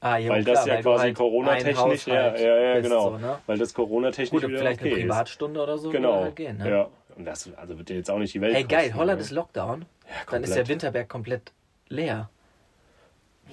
[0.00, 3.10] Ah, ja, weil klar, das ja weil quasi halt Corona-technisch, ja, ja, ja, bist, genau.
[3.10, 3.38] So, ne?
[3.46, 5.08] Weil das Corona-technisch Gut, wieder vielleicht okay eine ist.
[5.08, 6.20] Privatstunde oder so Genau.
[6.22, 6.58] halt gehen.
[6.58, 6.70] Ne?
[6.70, 6.88] Ja.
[7.16, 9.24] Und das also wird dir jetzt auch nicht die Welt Hey, geil, kosten, Holland ne?
[9.24, 9.86] ist Lockdown.
[10.30, 11.52] Dann ist der Winterberg komplett
[11.88, 12.28] leer.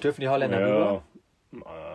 [0.02, 1.02] Dürfen die Holländer rüber?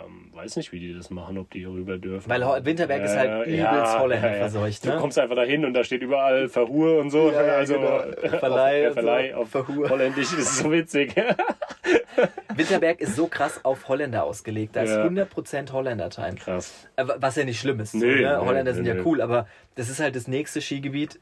[0.10, 2.30] Ja, ähm, weiß nicht, wie die das machen, ob die hier rüber dürfen.
[2.30, 4.98] Weil Winterberg ist halt übelst Holländer verseucht, Du ne?
[4.98, 7.32] kommst einfach dahin und da steht überall Verhur und so.
[7.32, 8.00] Ja, ja, also genau.
[8.40, 9.38] Verleih auf, äh, Verleih so.
[9.38, 9.90] auf Verhur.
[9.90, 11.16] Holländisch ist so witzig.
[12.56, 14.76] Winterberg ist so krass auf Holländer ausgelegt.
[14.76, 15.06] Da ist Ja.
[15.06, 16.36] 100% Holländer-Time.
[16.36, 16.88] Krass.
[16.96, 17.94] Äh, Was ja nicht schlimm ist.
[17.96, 18.40] Nee, ne?
[18.40, 19.02] Holländer nee, sind ja nee.
[19.06, 21.20] cool, aber das ist halt das nächste Skigebiet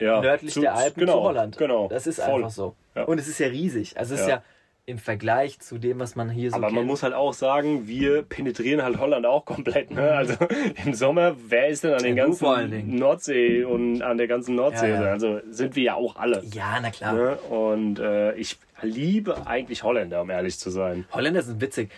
[0.00, 1.58] Ja, nördlich zu- der Alpen genau, zu Holland.
[1.58, 1.88] Genau.
[1.88, 2.34] Das ist voll.
[2.36, 2.74] einfach so.
[2.94, 3.04] Ja.
[3.04, 3.96] Und es ist ja riesig.
[3.98, 4.42] Also es ist Ja.
[4.86, 6.76] Im Vergleich zu dem, was man hier so Aber kennt.
[6.76, 9.90] man muss halt auch sagen, wir penetrieren halt Holland auch komplett.
[9.90, 10.10] Ne?
[10.12, 10.34] Also
[10.84, 12.96] im Sommer, wer ist denn an den Ja, ganzen.
[12.96, 14.90] Nordsee und an der ganzen Nordsee?
[14.90, 15.10] Ja, ja.
[15.12, 16.42] Also sind wir ja auch alle.
[16.52, 17.14] ja, na klar.
[17.14, 17.36] Ne?
[17.48, 21.06] Und äh, ich liebe eigentlich Holländer, um ehrlich zu sein.
[21.12, 21.90] Holländer sind witzig,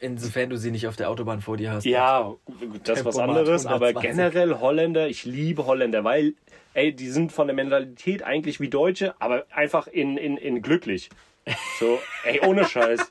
[0.00, 1.84] insofern du sie nicht auf der Autobahn vor dir hast.
[1.84, 2.32] Ja,
[2.84, 4.10] das ist was anderes, aber 120.
[4.10, 6.32] generell Holländer, ich liebe Holländer, weil,
[6.72, 11.10] ey, die sind von der Mentalität eigentlich wie Deutsche, aber einfach in, in, in glücklich.
[11.78, 13.10] So, ey, ohne Scheiß.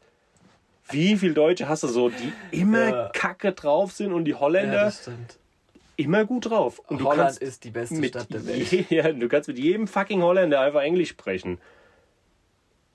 [0.90, 3.10] Wie viele Deutsche hast du so, die immer Ja.
[3.14, 5.38] kacke drauf sind und die Ja, Holländer stimmt.
[5.96, 6.80] immer gut drauf.
[6.88, 8.72] Und du Holland kannst ist die beste mit Stadt der Welt.
[8.72, 11.60] je- ja, du kannst mit jedem fucking Holländer einfach Englisch sprechen.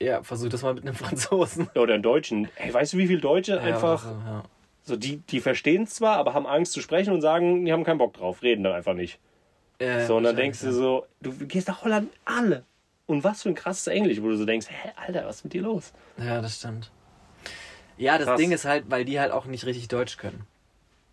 [0.00, 1.68] Ja, versuch das mal mit einem Franzosen.
[1.74, 2.48] Oder einem Deutschen.
[2.56, 4.44] Ey, weißt du, wie viele Deutsche einfach Ja, also, ja.
[4.84, 7.84] so die, die verstehen es zwar, aber haben Angst zu sprechen und sagen, die haben
[7.84, 9.18] keinen Bock drauf, reden dann einfach nicht.
[9.80, 12.64] Ja, So, und dann denkst du so, du gehst nach Holland, alle.
[13.08, 15.54] Und was für ein krasses Englisch, wo du so denkst, hä, Alter, was ist mit
[15.54, 15.92] dir los?
[16.18, 16.92] Ja, Ja, das stimmt.
[17.96, 18.38] Ja, das Krass.
[18.38, 20.46] Ding ist halt, weil die halt auch nicht richtig Deutsch können.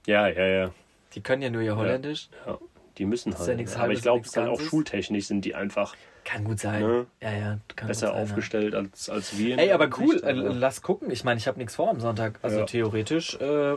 [0.05, 0.71] Ja, ja, ja.
[1.13, 2.29] Die können ja nur ihr Holländisch.
[2.45, 2.59] ja.
[2.97, 3.49] Die müssen Ist halt.
[3.49, 6.59] ja nichts aber ich glaube, es ist dann auch schultechnisch sind die einfach Kann gut
[6.61, 6.81] sein.
[6.81, 7.05] Ne?
[7.21, 7.59] Ja, ja.
[7.75, 9.55] Kann besser sein, aufgestellt als, als wir.
[9.57, 9.63] Ja.
[9.63, 10.11] Ey, aber cool.
[10.13, 11.11] Hinsicht, Äh, aber- lass gucken.
[11.11, 12.39] Ich meine, ich habe nichts vor am Sonntag.
[12.41, 12.65] Also Ja.
[12.65, 13.75] theoretisch äh,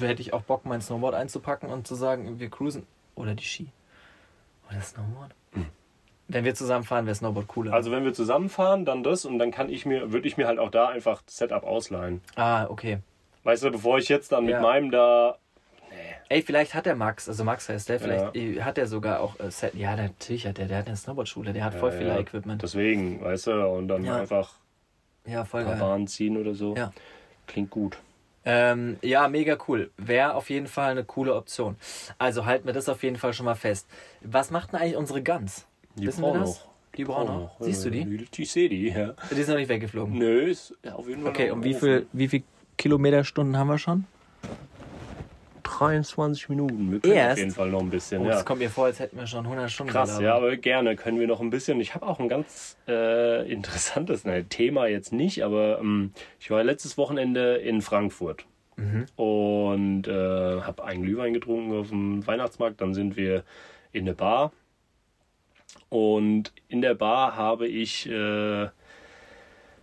[0.00, 2.86] hätte ich auch Bock, mein Snowboard einzupacken und zu sagen, wir cruisen.
[3.14, 3.68] Oder die Ski.
[4.70, 5.34] Oder Snowboard.
[6.28, 7.72] Wenn wir zusammen fahren, wäre Snowboard cooler.
[7.72, 10.58] Also wenn wir zusammenfahren, dann das und dann kann ich mir, würde ich mir halt
[10.58, 12.20] auch da einfach Setup ausleihen.
[12.36, 12.98] ah, okay.
[13.44, 14.60] Weißt du, bevor ich jetzt dann mit Ja.
[14.60, 15.38] meinem da.
[16.28, 19.40] Ey, vielleicht hat der Max, also Max heißt der, vielleicht äh, hat der sogar auch
[19.40, 19.74] äh, Set.
[19.74, 22.62] Ja, natürlich hat der, der hat eine Snowboardschule, der hat voll viel ja, Equipment.
[22.62, 24.16] Deswegen, weißt du, und dann Ja.
[24.16, 24.52] einfach
[25.24, 26.74] Ja, voll ein paar ziehen oder so.
[26.76, 26.92] Ja.
[27.46, 27.96] Klingt gut.
[28.44, 29.90] Ähm, ja, mega cool.
[29.96, 31.76] Wäre auf jeden Fall eine coole Option.
[32.18, 33.88] Also halten wir das auf jeden Fall schon mal fest.
[34.20, 35.66] Was macht denn eigentlich unsere Gans?
[36.00, 36.48] Die Wissen wir brauchen das?
[36.50, 36.68] noch.
[36.96, 37.56] Die brauchen noch.
[37.60, 38.26] Siehst du die?
[38.36, 39.14] Ich sehe die, ja.
[39.30, 40.18] Die ist noch nicht weggeflogen.
[40.18, 41.30] Nö, ist auf jeden Fall.
[41.30, 41.80] Okay, im wie Ofen.
[41.80, 42.42] viel, wie viel
[42.76, 44.04] Kilometerstunden haben wir schon?
[45.62, 46.90] 23 Minuten.
[46.92, 47.32] Wir können Erst?
[47.32, 48.22] auf jeden Fall noch ein bisschen.
[48.22, 48.30] Oh, ja.
[48.32, 49.92] Das kommt mir vor, als hätten wir schon 100 Stunden.
[49.92, 50.24] Krass, gelabert.
[50.24, 51.80] ja, aber gerne können wir noch ein bisschen.
[51.80, 56.64] Ich habe auch ein ganz äh, interessantes ne, Thema jetzt nicht, aber ähm, ich war
[56.64, 58.44] letztes Wochenende in Frankfurt
[58.76, 59.06] Mhm.
[59.16, 60.12] und äh,
[60.60, 62.80] habe einen Glühwein getrunken auf dem Weihnachtsmarkt.
[62.80, 63.42] Dann sind wir
[63.90, 64.52] in eine Bar
[65.88, 68.68] und in der Bar habe ich äh,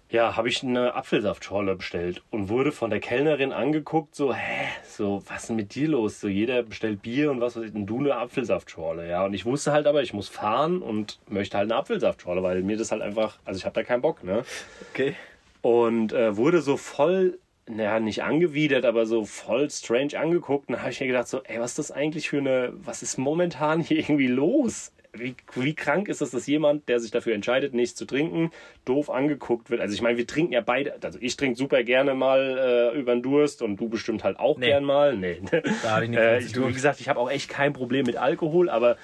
[0.10, 5.24] ja, habe ich eine Apfelsaftschorle bestellt und wurde von der Kellnerin angeguckt, so, hä, so,
[5.28, 6.20] was ist denn mit dir los?
[6.20, 9.26] So, jeder bestellt Bier und was weiß ich, und du eine Apfelsaftschorle, ja.
[9.26, 12.78] Und ich wusste halt aber, ich muss fahren und möchte halt eine Apfelsaftschorle, weil mir
[12.78, 14.44] das halt einfach, also ich habe da keinen Bock, ne?
[14.92, 15.16] Okay.
[15.62, 20.70] Und äh, wurde so voll, naja, nicht angewidert, aber so voll strange angeguckt.
[20.70, 23.02] Und da habe ich mir gedacht, so, ey, was ist das eigentlich für eine, was
[23.02, 24.94] ist momentan hier irgendwie los?
[25.18, 28.52] Wie, wie krank ist das, dass jemand, der sich dafür entscheidet, nichts zu trinken,
[28.86, 29.82] doof angeguckt wird?
[29.82, 33.14] Also ich meine, wir trinken ja beide, also ich trinke super gerne mal äh, über
[33.14, 34.68] den Durst und du bestimmt halt auch Nee.
[34.68, 35.16] gern mal.
[35.16, 35.42] Nee.
[35.84, 36.26] Da habe ich nichts
[36.58, 38.98] Äh, wie gesagt, ich habe auch echt kein Problem mit Alkohol, aber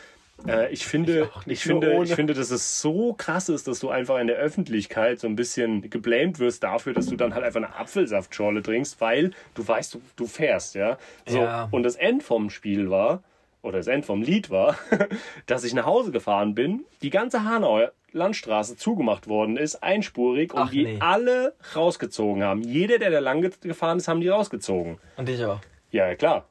[0.48, 2.06] äh, ich finde, Ich ich, finde, ohne.
[2.06, 5.36] ich finde, dass es so krass ist, dass du einfach in der Öffentlichkeit so ein
[5.36, 9.94] bisschen geblamed wirst dafür, dass du dann halt einfach eine Apfelsaftschorle trinkst, weil du weißt,
[9.94, 10.98] du, du fährst, ja.
[11.28, 11.68] So, Ja.
[11.72, 13.22] Und das End vom Spiel war,
[13.64, 14.76] oder das End vom Lied war,
[15.46, 20.60] dass ich nach Hause gefahren bin, die ganze Hanauer Landstraße zugemacht worden ist, einspurig, und
[20.64, 20.98] Ach, die nee.
[21.00, 22.62] alle rausgezogen haben.
[22.62, 24.98] Jeder, der da lang ge- gefahren ist, haben die rausgezogen.
[25.16, 25.62] Und ich auch.
[25.92, 26.50] Ja, ja, klar.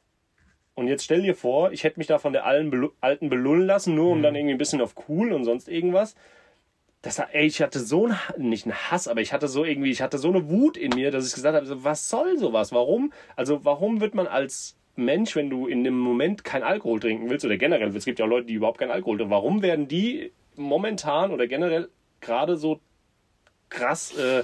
[0.75, 3.67] Und jetzt stell dir vor, ich hätte mich da von der alten, belu alten belullen
[3.67, 4.23] lassen, nur um Mhm.
[4.23, 6.15] dann irgendwie ein bisschen auf cool und sonst irgendwas.
[7.03, 10.01] Das, ey, ich hatte so ein, nicht einen Hass, aber ich hatte so irgendwie, ich
[10.01, 12.73] hatte so eine Wut in mir, dass ich gesagt habe, was soll sowas?
[12.73, 13.13] Warum?
[13.37, 17.45] Also, warum wird man als Mensch, wenn du in dem Moment kein Alkohol trinken willst,
[17.45, 20.33] oder generell, es gibt ja auch Leute, die überhaupt keinen Alkohol trinken, warum werden die
[20.57, 21.89] momentan oder generell
[22.21, 22.81] gerade so
[23.69, 24.43] krass äh,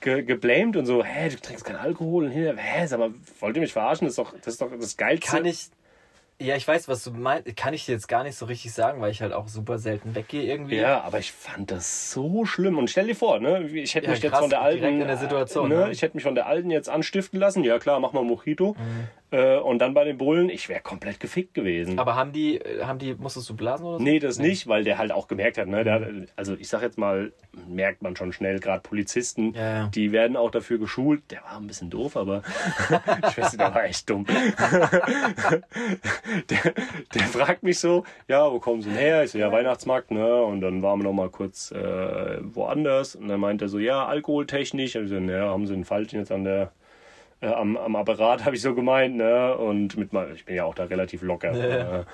[0.00, 3.56] ge geblamed und so, hä, du trinkst keinen Alkohol und hier, hä, sag mal, wollt
[3.56, 4.06] ihr mich verarschen?
[4.06, 5.26] Das ist doch das, ist doch das Geilste.
[5.30, 5.68] Kann ich.
[6.38, 7.54] Ja, ich weiß, was du meinst.
[7.56, 10.16] Kann ich dir jetzt gar nicht so richtig sagen, weil ich halt auch super selten
[10.16, 10.76] weggehe irgendwie.
[10.76, 12.78] Ja, aber ich fand das so schlimm.
[12.78, 15.00] Und stell dir vor, ne, ich hätte Ja, mich jetzt krass, von der alten, direkt
[15.00, 15.92] in der Situation, ne, ne?
[15.92, 17.62] ich hätte mich von der alten jetzt anstiften lassen.
[17.62, 18.72] Ja klar, mach mal Mojito.
[18.72, 19.21] Äh,
[19.58, 21.98] und dann bei den Bullen, ich wäre komplett gefickt gewesen.
[21.98, 24.04] Aber haben die, äh, haben die, musstest du blasen oder so?
[24.04, 26.98] Nee, das nicht, weil der halt auch gemerkt hat, ne, der, also ich sag jetzt
[26.98, 27.32] mal,
[27.68, 29.90] merkt man schon schnell, gerade Polizisten, Ja, ja.
[29.94, 31.22] die werden auch dafür geschult.
[31.30, 32.42] Der war ein bisschen doof, aber
[33.28, 34.26] ich weiß nicht, der war echt dumm.
[36.50, 36.72] der,
[37.14, 39.24] der fragt mich so, ja, wo kommen Sie denn her?
[39.24, 40.42] Ich so, ja, Weihnachtsmarkt, ne?
[40.42, 43.14] Und dann waren wir noch mal kurz äh, woanders.
[43.14, 44.94] Und dann meint er so, ja, alkoholtechnisch.
[44.96, 46.72] Hab ich so, ja, haben Sie einen Falschen jetzt an der
[47.42, 49.56] äh, am, am Apparat, habe ich so gemeint, ne?
[49.56, 51.52] Und mit mal, ich bin ja auch da relativ locker.
[51.52, 52.04] Äh,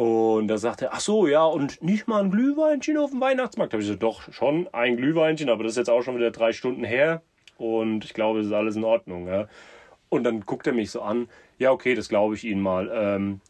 [0.00, 3.72] und da sagt er, ach so, ja, und nicht mal ein Glühweinchen auf dem Weihnachtsmarkt.
[3.72, 6.30] Da habe ich so, doch, schon ein Glühweinchen, aber das ist jetzt auch schon wieder
[6.30, 7.22] drei Stunden her.
[7.58, 9.26] Und ich glaube, es ist alles in Ordnung.
[9.26, 9.48] Ja.
[10.08, 12.90] Und dann guckt er mich so an, ja, okay, das glaube ich Ihnen mal.
[12.92, 13.40] Ähm,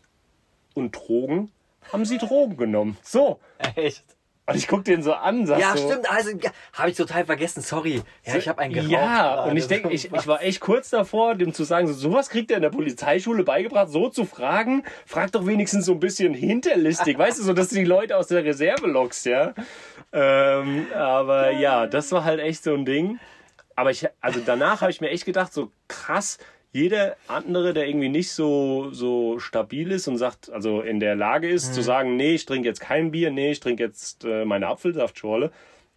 [0.75, 1.51] und Drogen?
[1.93, 2.97] Haben Sie Drogen genommen?
[3.03, 3.41] So.
[3.77, 4.05] Echt?
[4.51, 6.11] Und ich gucke den so an, sag Ja, so, stimmt.
[6.11, 7.63] Also, ja, habe ich total vergessen.
[7.63, 8.03] Sorry.
[8.25, 8.91] Ja, ich habe einen geraucht.
[8.91, 9.51] Ja, gerade.
[9.51, 12.51] und ich denke, ich, ich war echt kurz davor, dem zu sagen, so, sowas kriegt
[12.51, 14.83] er in der Polizeischule beigebracht, so zu fragen.
[15.07, 18.27] Frag doch wenigstens so ein bisschen hinterlistig, weißt du, so, dass du die Leute aus
[18.27, 19.55] der Reserve lockst, ja.
[20.13, 23.19] Ähm, aber ja, das war halt echt so ein Ding.
[23.77, 26.39] Aber ich, also danach habe ich mir echt gedacht, so krass,
[26.73, 31.49] jeder andere, der irgendwie nicht so, so stabil ist und sagt, also in der Lage
[31.49, 34.69] ist, zu sagen, nee, ich trinke jetzt kein Bier, nee, ich trinke jetzt äh, meine
[34.69, 35.51] Apfelsaftschorle,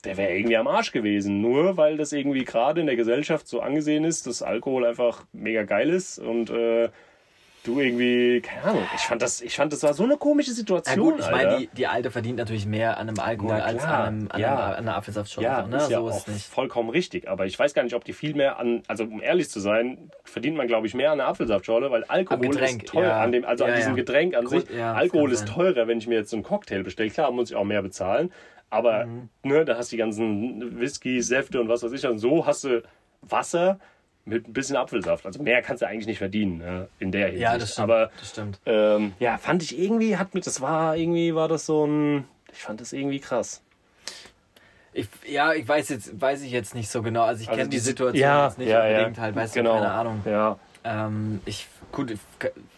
[0.03, 1.41] der wäre irgendwie am Arsch gewesen.
[1.41, 5.63] Nur weil das irgendwie gerade in der Gesellschaft so angesehen ist, dass Alkohol einfach mega
[5.63, 6.89] geil ist und äh,
[7.63, 10.55] du irgendwie, keine Ahnung, ich fand das, ich fand das war so eine komische Ja
[10.55, 10.99] Situation.
[10.99, 14.27] gut, ich meine, die, die Alte verdient natürlich mehr an einem Alkohol als an, einem,
[14.31, 14.53] an, ja.
[14.53, 15.47] einem, an einer Apfelsaftschorle.
[15.47, 15.77] Ja, ne?
[15.77, 16.45] ist ja so ist nicht.
[16.45, 17.29] vollkommen richtig.
[17.29, 20.11] Aber ich weiß gar nicht, ob die viel mehr an, also um ehrlich zu sein,
[20.23, 23.21] verdient man, glaube ich, mehr an der Apfelsaftschorle, weil Alkohol ist teuer, ja.
[23.21, 23.95] an dem, also Ja, an diesem ja.
[23.97, 24.77] Getränk an Gut, sich.
[24.77, 27.09] ja, Alkohol ist teurer, wenn ich mir jetzt so einen Cocktail bestelle.
[27.09, 28.31] Klar, muss ich auch mehr bezahlen.
[28.69, 29.29] Aber Mhm.
[29.43, 32.05] ne, da hast du die ganzen Whisky, Säfte und was weiß ich.
[32.07, 32.81] Und so hast du
[33.21, 33.79] Wasser
[34.25, 35.25] mit ein bisschen Apfelsaft.
[35.25, 37.41] Also mehr kannst du eigentlich nicht verdienen ne, in der Hinsicht.
[37.43, 37.83] Ja, das stimmt.
[37.91, 38.59] Aber das stimmt.
[38.65, 42.59] ähm, ja, fand ich irgendwie, hat mit, das war irgendwie, war das so ein, ich
[42.59, 43.61] fand das irgendwie krass.
[44.93, 47.23] Ich, ja, ich weiß jetzt, weiß ich jetzt nicht so genau.
[47.23, 48.97] Also ich Also kenne die Situation ja, jetzt nicht ja, ja.
[48.99, 49.73] unbedingt halt, weißt Genau.
[49.73, 50.21] du, keine Ahnung.
[50.25, 52.19] Ja, Ähm, ich, gut, ich,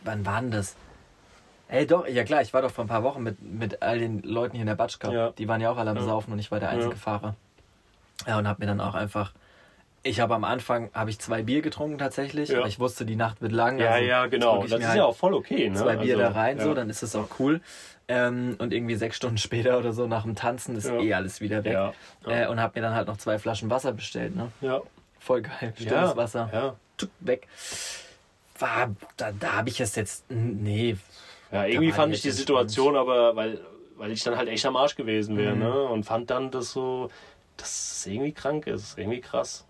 [0.04, 0.76] wann war denn das?
[1.68, 4.22] Ey, doch, ja klar, ich war doch vor ein paar Wochen mit, mit all den
[4.22, 5.12] Leuten hier in der Batschka.
[5.12, 5.30] Ja.
[5.32, 6.04] Die waren ja auch alle am Ja.
[6.04, 7.00] Saufen und ich war der einzige Ja.
[7.00, 7.36] Fahrer.
[8.28, 9.34] Ja, und hab mir dann auch einfach,
[10.06, 12.60] ich habe am Anfang, habe ich zwei Bier getrunken tatsächlich, Ja.
[12.60, 13.80] aber ich wusste, die Nacht wird lang.
[13.80, 14.62] Ja, also ja, genau.
[14.62, 15.70] Das ist halt ja auch voll okay.
[15.70, 15.76] Ne?
[15.76, 16.63] zwei Bier Also, da rein, ja.
[16.63, 17.60] so, dann ist es auch cool.
[18.08, 21.00] Ähm, und irgendwie sechs Stunden später oder so nach dem Tanzen ist Ja.
[21.00, 21.76] eh alles wieder weg.
[22.28, 24.52] Äh, und hab mir dann halt noch zwei Flaschen Wasser bestellt, ne?
[24.62, 24.80] ja.
[25.20, 26.15] Voll geil, stilles.
[26.15, 26.50] Wasser.
[26.54, 26.76] Ja.
[26.98, 27.48] Tuck, weg.
[28.60, 30.96] War, da, da habe ich es jetzt, nee,
[31.52, 33.60] ja, irgendwie fand ich die Situation aber, weil,
[33.98, 35.60] weil ich dann halt echt am Arsch gewesen wäre, Mhm.
[35.63, 35.82] ne?
[35.86, 37.10] Und fand dann das so,
[37.58, 38.98] dass es irgendwie krank ist.
[39.00, 39.65] Irgendwie krass.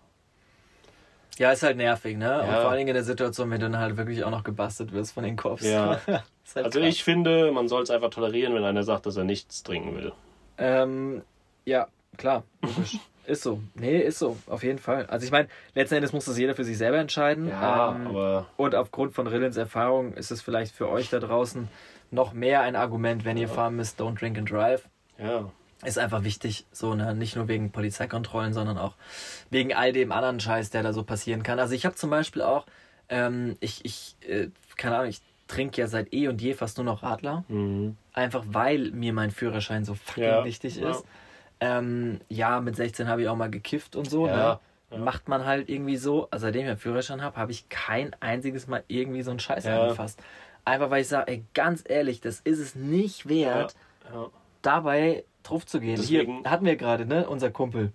[1.38, 2.40] Ja, ist halt nervig, ne?
[2.42, 2.60] Und Ja.
[2.60, 5.12] vor allen Dingen in der Situation, wenn du dann halt wirklich auch noch gebastelt wirst
[5.12, 5.64] von den Cops.
[5.64, 6.00] Ja.
[6.06, 6.88] halt Also krass.
[6.88, 10.12] ich finde, man soll es einfach tolerieren, wenn einer sagt, dass er nichts trinken will.
[10.58, 11.22] Ähm,
[11.66, 12.44] ja, klar,
[13.26, 13.60] ist so.
[13.74, 15.06] Nee, ist so, auf jeden Fall.
[15.06, 17.48] Also ich meine, letzten Endes muss das jeder für sich selber entscheiden.
[17.48, 21.68] Ja, ähm, aber und aufgrund von Rillens Erfahrung ist es vielleicht für euch da draußen
[22.10, 24.88] noch mehr ein Argument, wenn ihr fahren müsst, don't drink and drive.
[25.18, 25.50] ja.
[25.86, 27.14] Ist einfach wichtig, so, ne?
[27.14, 28.94] Nicht nur wegen Polizeikontrollen, sondern auch
[29.50, 31.60] wegen all dem anderen Scheiß, der da so passieren kann.
[31.60, 32.66] Also ich habe zum Beispiel auch,
[33.08, 36.84] ähm, ich, ich, äh, keine Ahnung, ich trinke ja seit eh und je fast nur
[36.84, 37.44] noch Radler.
[37.46, 37.96] Mhm.
[38.12, 40.90] Einfach weil mir mein Führerschein so fucking Ja, wichtig ja.
[40.90, 41.04] ist.
[41.60, 44.26] Ähm, ja, mit 16 habe ich auch mal gekifft und so.
[44.26, 44.98] Ja, ne?
[44.98, 46.28] Macht man halt irgendwie so.
[46.30, 49.66] Also seitdem ich einen Führerschein habe, habe ich kein einziges Mal irgendwie so einen Scheiß
[49.66, 50.20] angefasst.
[50.64, 53.76] Einfach weil ich sage, ey, ganz ehrlich, das ist es nicht wert,
[54.62, 55.96] dabei drauf zu gehen.
[55.96, 57.92] Deswegen- Hier hatten wir gerade, ne, unser Kumpel.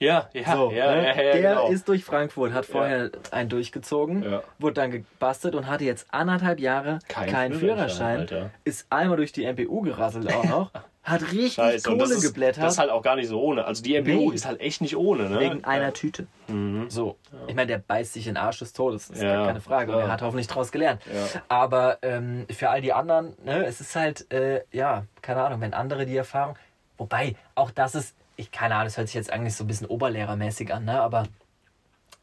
[0.00, 1.02] Ja, ja, So, ja, ne?
[1.04, 1.68] ja, ja, der genau.
[1.70, 4.24] ist durch Frankfurt, hat vorher einen durchgezogen,
[4.58, 9.32] wurde dann gebastelt und hatte jetzt anderthalb Jahre Kein keinen Führerschein, Führerschein, ist einmal durch
[9.32, 10.70] die MPU gerasselt auch noch,
[11.04, 13.64] hat richtig Scheiße, Kohle das ist, geblättert das ist halt auch gar nicht so ohne.
[13.66, 14.34] Also die MPU Nee.
[14.34, 15.38] ist halt echt nicht ohne, ne?
[15.38, 16.26] wegen einer Tüte.
[16.48, 16.88] Mhm.
[16.88, 19.46] So, ich meine, der beißt sich in den Arsch des Todes, das ist Ja, gar
[19.46, 19.92] keine Frage.
[19.92, 21.02] Und er hat hoffentlich draus gelernt.
[21.06, 21.42] Ja.
[21.48, 25.74] Aber ähm, für all die anderen, ne, es ist halt, äh, ja, keine Ahnung, wenn
[25.74, 26.56] andere die Erfahrung,
[26.96, 29.86] wobei, auch das ist, ich keine Ahnung, das hört sich jetzt eigentlich so ein bisschen
[29.86, 31.24] oberlehrermäßig an, ne, aber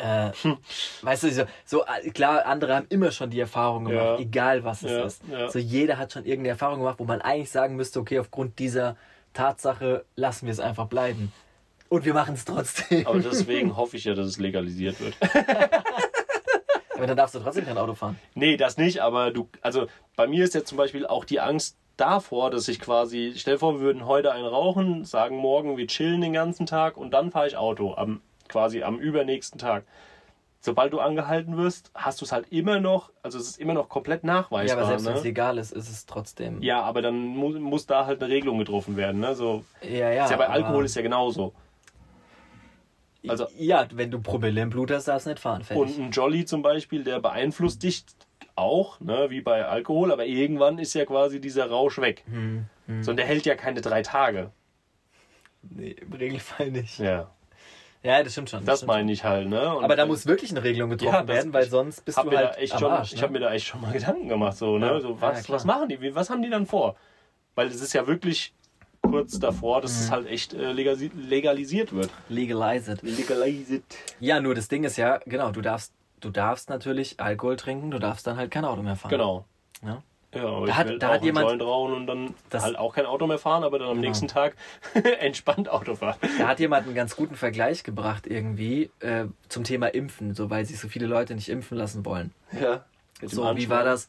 [0.02, 0.32] äh,
[1.04, 4.18] weißt du, so, so äh, klar, andere haben immer schon die Erfahrung gemacht, Ja.
[4.20, 5.22] egal was es Ja, ist.
[5.32, 5.50] ja.
[5.50, 8.96] So jeder hat schon irgendeine Erfahrung gemacht, wo man eigentlich sagen müsste, okay, aufgrund dieser
[9.34, 11.32] Tatsache lassen wir es einfach bleiben.
[11.90, 13.06] Und wir machen es trotzdem.
[13.06, 15.16] Aber deswegen hoffe ich ja, dass es legalisiert wird.
[16.96, 18.20] Aber dann darfst du trotzdem kein Auto fahren.
[18.36, 21.76] Nee, das nicht, aber du, also bei mir ist ja zum Beispiel auch die Angst
[21.98, 25.88] davor, dass ich quasi, stell dir vor, wir würden heute einen rauchen, sagen morgen, wir
[25.88, 29.84] chillen den ganzen Tag und dann fahre ich Auto, am, quasi am übernächsten Tag.
[30.64, 33.90] Sobald du angehalten wirst, hast du es halt immer noch, also es ist immer noch
[33.90, 34.78] komplett Ja, nachweisbar.
[34.78, 35.28] aber selbst wenn es ne?
[35.28, 36.62] legal ist, ist es trotzdem.
[36.62, 39.20] ja, aber dann muss, muss da halt eine Regelung getroffen werden.
[39.22, 39.34] Ne?
[39.34, 40.12] So, ja.
[40.12, 41.54] ja, ist ja bei Alkohol ist ja genauso.
[43.28, 45.64] also- ja, wenn du Promille im Blut hast, darfst du nicht fahren.
[45.64, 45.82] Fertig.
[45.98, 48.06] Und ein Jolly zum Beispiel, der beeinflusst dich
[48.56, 52.24] auch, ne, wie bei Alkohol, aber irgendwann ist ja quasi dieser Rausch weg.
[52.30, 53.02] Hm, hm.
[53.04, 54.52] So, und der hält ja keine drei Tage.
[55.64, 57.00] Nee, im Regelfall nicht.
[57.00, 57.32] Ja.
[58.04, 58.66] Ja, das stimmt schon.
[58.66, 59.76] Das stimmt meine ich halt, ne?
[59.76, 59.84] Und.
[59.84, 62.58] Aber da muss wirklich eine Regelung getroffen Ja, das- werden, weil sonst bist du halt
[62.58, 63.12] echt am schon, Arsch.
[63.14, 63.22] ich ne?
[63.24, 64.88] habe mir da echt schon mal Gedanken gemacht, so, ne?
[64.88, 65.00] Ja.
[65.00, 65.56] So, Ja, was, klar.
[65.58, 66.02] was machen die?
[66.02, 66.96] Wie- Was haben die dann vor?
[67.56, 68.54] Weil es ist ja wirklich
[69.04, 70.00] kurz davor, dass Mhm.
[70.06, 72.10] es halt echt äh, legalisi- legalisiert wird.
[72.30, 73.02] Legalize it.
[73.04, 73.84] Legalisiert.
[74.20, 78.00] Ja, nur das Ding ist ja, genau, du darfst, du darfst natürlich Alkohol trinken, du
[78.00, 79.10] darfst dann halt kein Auto mehr fahren.
[79.12, 79.46] Genau.
[79.84, 80.02] Ja.
[80.34, 83.06] Ja, aber Da ich hat- da auch hat jemand- und dann Das- halt auch kein
[83.06, 84.08] Auto mehr fahren, aber dann am Genau.
[84.08, 84.56] nächsten Tag
[85.20, 86.16] entspannt Auto fahren.
[86.40, 90.66] Da hat jemand einen ganz guten Vergleich gebracht irgendwie äh, zum Thema Impfen, so weil
[90.66, 92.34] sich so viele Leute nicht impfen lassen wollen.
[92.60, 92.86] Ja.
[93.22, 94.08] So, wie war das?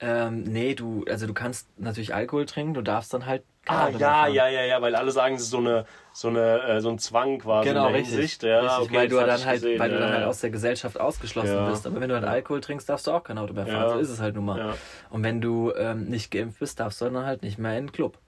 [0.00, 3.98] Ähm, nee, du, also du kannst natürlich Alkohol trinken, du darfst dann halt Ah, ja,
[3.98, 4.34] fahren.
[4.34, 6.98] ja, ja, ja, weil alle sagen, es ist so eine, so eine, äh, so ein
[6.98, 8.14] Zwang quasi Genau, in der richtig.
[8.16, 8.42] Hinsicht.
[8.42, 10.50] Ja, richtig okay, weil du dann halt, gesehen, weil du ja, dann halt aus der
[10.50, 11.68] Gesellschaft ausgeschlossen Ja.
[11.70, 11.86] bist.
[11.86, 12.24] Aber wenn du halt.
[12.24, 13.82] Alkohol trinkst, darfst du auch kein Auto mehr fahren.
[13.82, 13.88] Ja.
[13.90, 14.74] So ist es halt nun mal.
[15.10, 17.92] Und wenn du ähm, nicht geimpft bist, darfst du dann halt nicht mehr in den
[17.92, 18.18] Club.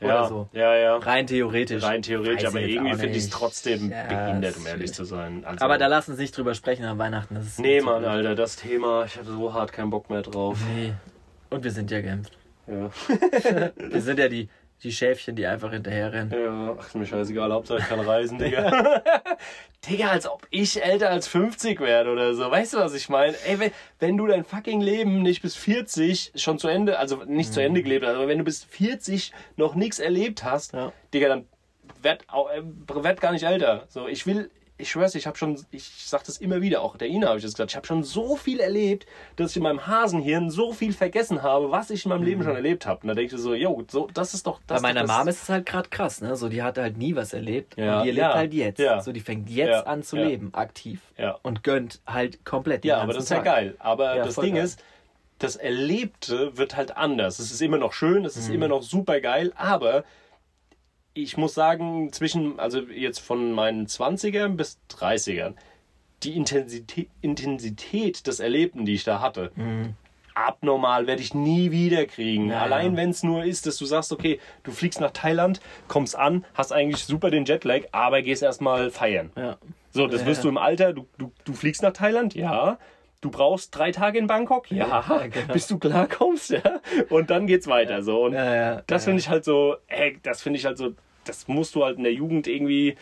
[0.00, 0.48] Ja, Oder so.
[0.52, 0.96] ja, ja.
[0.96, 1.82] Rein theoretisch.
[1.82, 5.44] Rein theoretisch, aber irgendwie finde ich es trotzdem behindert, um ehrlich zu sein.
[5.46, 7.36] Also, Aber da lassen sie sich drüber sprechen an Weihnachten.
[7.36, 8.10] Das ist Nee, Mann, blöd.
[8.10, 10.58] Alter, das Thema, ich hatte so hart keinen Bock mehr drauf.
[10.74, 10.92] Nee.
[11.48, 12.36] Und wir sind ja geimpft.
[12.66, 12.90] Ja,
[13.76, 14.48] Wir sind ja die,
[14.84, 16.30] die Schäfchen, die einfach hinterherrennen.
[16.32, 19.02] ja ach, ist mir scheißegal, Hauptsache ich kann reisen, Digga.
[19.88, 22.50] Digga, als ob ich älter als 50 werde oder so.
[22.50, 23.34] Weißt du, was ich meine?
[23.46, 27.52] Ey, wenn, wenn du dein fucking Leben nicht bis 40 schon zu Ende, also nicht
[27.52, 30.92] zu Ende gelebt hast, aber wenn du bis 40 noch nichts erlebt hast, Ja.
[31.12, 31.46] Digga, dann
[32.02, 32.22] werd,
[32.54, 32.62] äh,
[33.02, 33.84] werd gar nicht älter.
[33.88, 37.06] So, ich will, ich schwör's, ich habe schon, ich sag das immer wieder, auch der
[37.08, 39.06] Ina habe ich das gesagt, ich habe schon so viel erlebt,
[39.36, 42.56] dass ich in meinem Hasenhirn so viel vergessen habe, was ich in meinem Leben schon
[42.56, 43.02] erlebt habe.
[43.02, 44.80] Und da denke ich so, yo, so, das ist doch das.
[44.80, 44.82] Mhm.
[44.82, 46.34] Bei meiner das, Mom ist es halt gerade krass, ne?
[46.34, 47.76] So, die hatte halt nie was erlebt.
[47.76, 48.78] Ja, und die erlebt ja, halt jetzt.
[48.80, 49.00] ja.
[49.00, 50.24] So, die fängt jetzt Ja, an zu ja.
[50.24, 51.00] leben, aktiv.
[51.16, 51.38] Ja.
[51.42, 53.44] Und gönnt halt komplett den Ja, aber das ist ja Tag.
[53.44, 53.76] geil.
[53.78, 54.64] Aber Ja, das Ding geil.
[54.64, 54.82] ist,
[55.38, 57.38] das Erlebte wird halt anders.
[57.38, 58.54] Es ist immer noch schön, es ist Mhm.
[58.54, 60.04] immer noch super geil, aber
[61.14, 65.54] ich muss sagen, zwischen, also jetzt von meinen 20ern bis 30ern,
[66.22, 69.52] die Intensität, Intensität des Erlebten, die ich da hatte,
[70.34, 72.44] abnormal werde ich nie wieder kriegen.
[72.44, 72.50] Mhm.
[72.50, 72.96] Ja, Allein ja.
[72.98, 76.72] wenn es nur ist, dass du sagst, okay, du fliegst nach Thailand, kommst an, hast
[76.72, 79.30] eigentlich super den Jetlag, aber gehst erstmal feiern.
[79.36, 79.56] Ja.
[79.92, 82.78] So, das wirst du im Alter, du, du, du fliegst nach Thailand, ja.
[83.20, 85.04] Du brauchst drei Tage in Bangkok, ja.
[85.28, 85.46] Genau.
[85.52, 86.80] Bis du klarkommst, ja.
[87.08, 88.24] Und dann geht's weiter, so.
[88.24, 91.74] Und ja, das finde ich halt so, ey, das finde ich halt so, das musst
[91.74, 92.96] du halt in der Jugend irgendwie.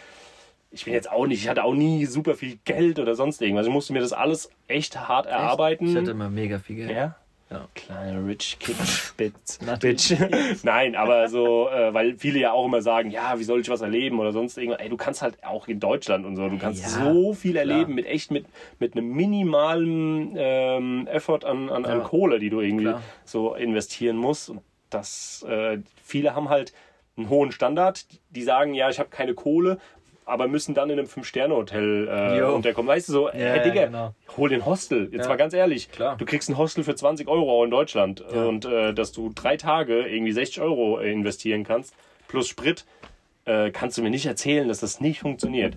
[0.71, 3.67] Ich bin jetzt auch nicht, ich hatte auch nie super viel Geld oder sonst irgendwas.
[3.67, 5.87] Ich musste mir das alles echt hart erarbeiten.
[5.89, 6.91] Ich hatte immer mega viel Geld.
[6.91, 7.17] Ja?
[7.51, 7.69] Ja.
[7.75, 8.77] Kleine Rich Kid
[9.19, 9.59] Bitch.
[9.81, 10.15] Bitch.
[10.63, 13.83] Nein, aber so, äh, weil viele ja auch immer sagen, ja, wie soll ich was
[13.83, 14.81] erleben oder sonst irgendwas.
[14.81, 17.85] Ey, du kannst halt auch in Deutschland und so, du kannst Ja, so viel erleben
[17.85, 17.95] klar.
[17.97, 18.47] mit echt mit,
[18.79, 22.05] mit einem minimalen ähm, Effort an, an, an Ja.
[22.05, 23.03] Kohle, die du irgendwie Klar.
[23.27, 24.49] so investieren musst.
[24.49, 26.73] Und das, äh, viele haben halt
[27.17, 28.05] einen hohen Standard.
[28.31, 29.79] Die sagen, ja, ich habe keine Kohle,
[30.25, 32.89] aber müssen dann in einem Fünf-Sterne-Hotel äh, unterkommen.
[32.89, 34.15] Weißt du so, Ja, ey, ja, Digga, genau.
[34.37, 35.09] hol den Hostel.
[35.13, 35.29] Jetzt Ja.
[35.29, 36.17] mal ganz ehrlich, Klar.
[36.17, 38.45] du kriegst ein Hostel für 20 Euro auch in Deutschland Ja.
[38.45, 41.95] und äh, dass du drei Tage irgendwie 60 Euro äh, investieren kannst,
[42.29, 42.85] plus Sprit,
[43.45, 45.75] äh, kannst du mir nicht erzählen, dass das nicht funktioniert.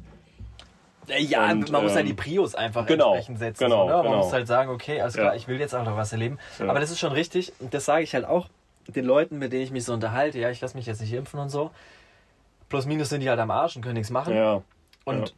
[1.08, 3.64] Äh, Ja, Und, man muss halt ähm, die Prios einfach genau, entsprechend setzen.
[3.66, 3.94] genau, so, ne?
[3.96, 4.18] Man genau.
[4.24, 5.36] muss halt sagen, okay, alles klar, Ja.
[5.36, 6.38] ich will jetzt auch noch was erleben.
[6.60, 6.68] Ja.
[6.70, 7.52] Aber das ist schon richtig.
[7.60, 8.48] Und das sage ich halt auch
[8.88, 10.40] den Leuten, mit denen ich mich so unterhalte.
[10.40, 11.72] Ja, ich lasse mich jetzt nicht impfen und so.
[12.70, 14.36] Plus minus sind die halt am Arsch und können nichts machen.
[14.36, 14.62] Ja.
[15.06, 15.36] Und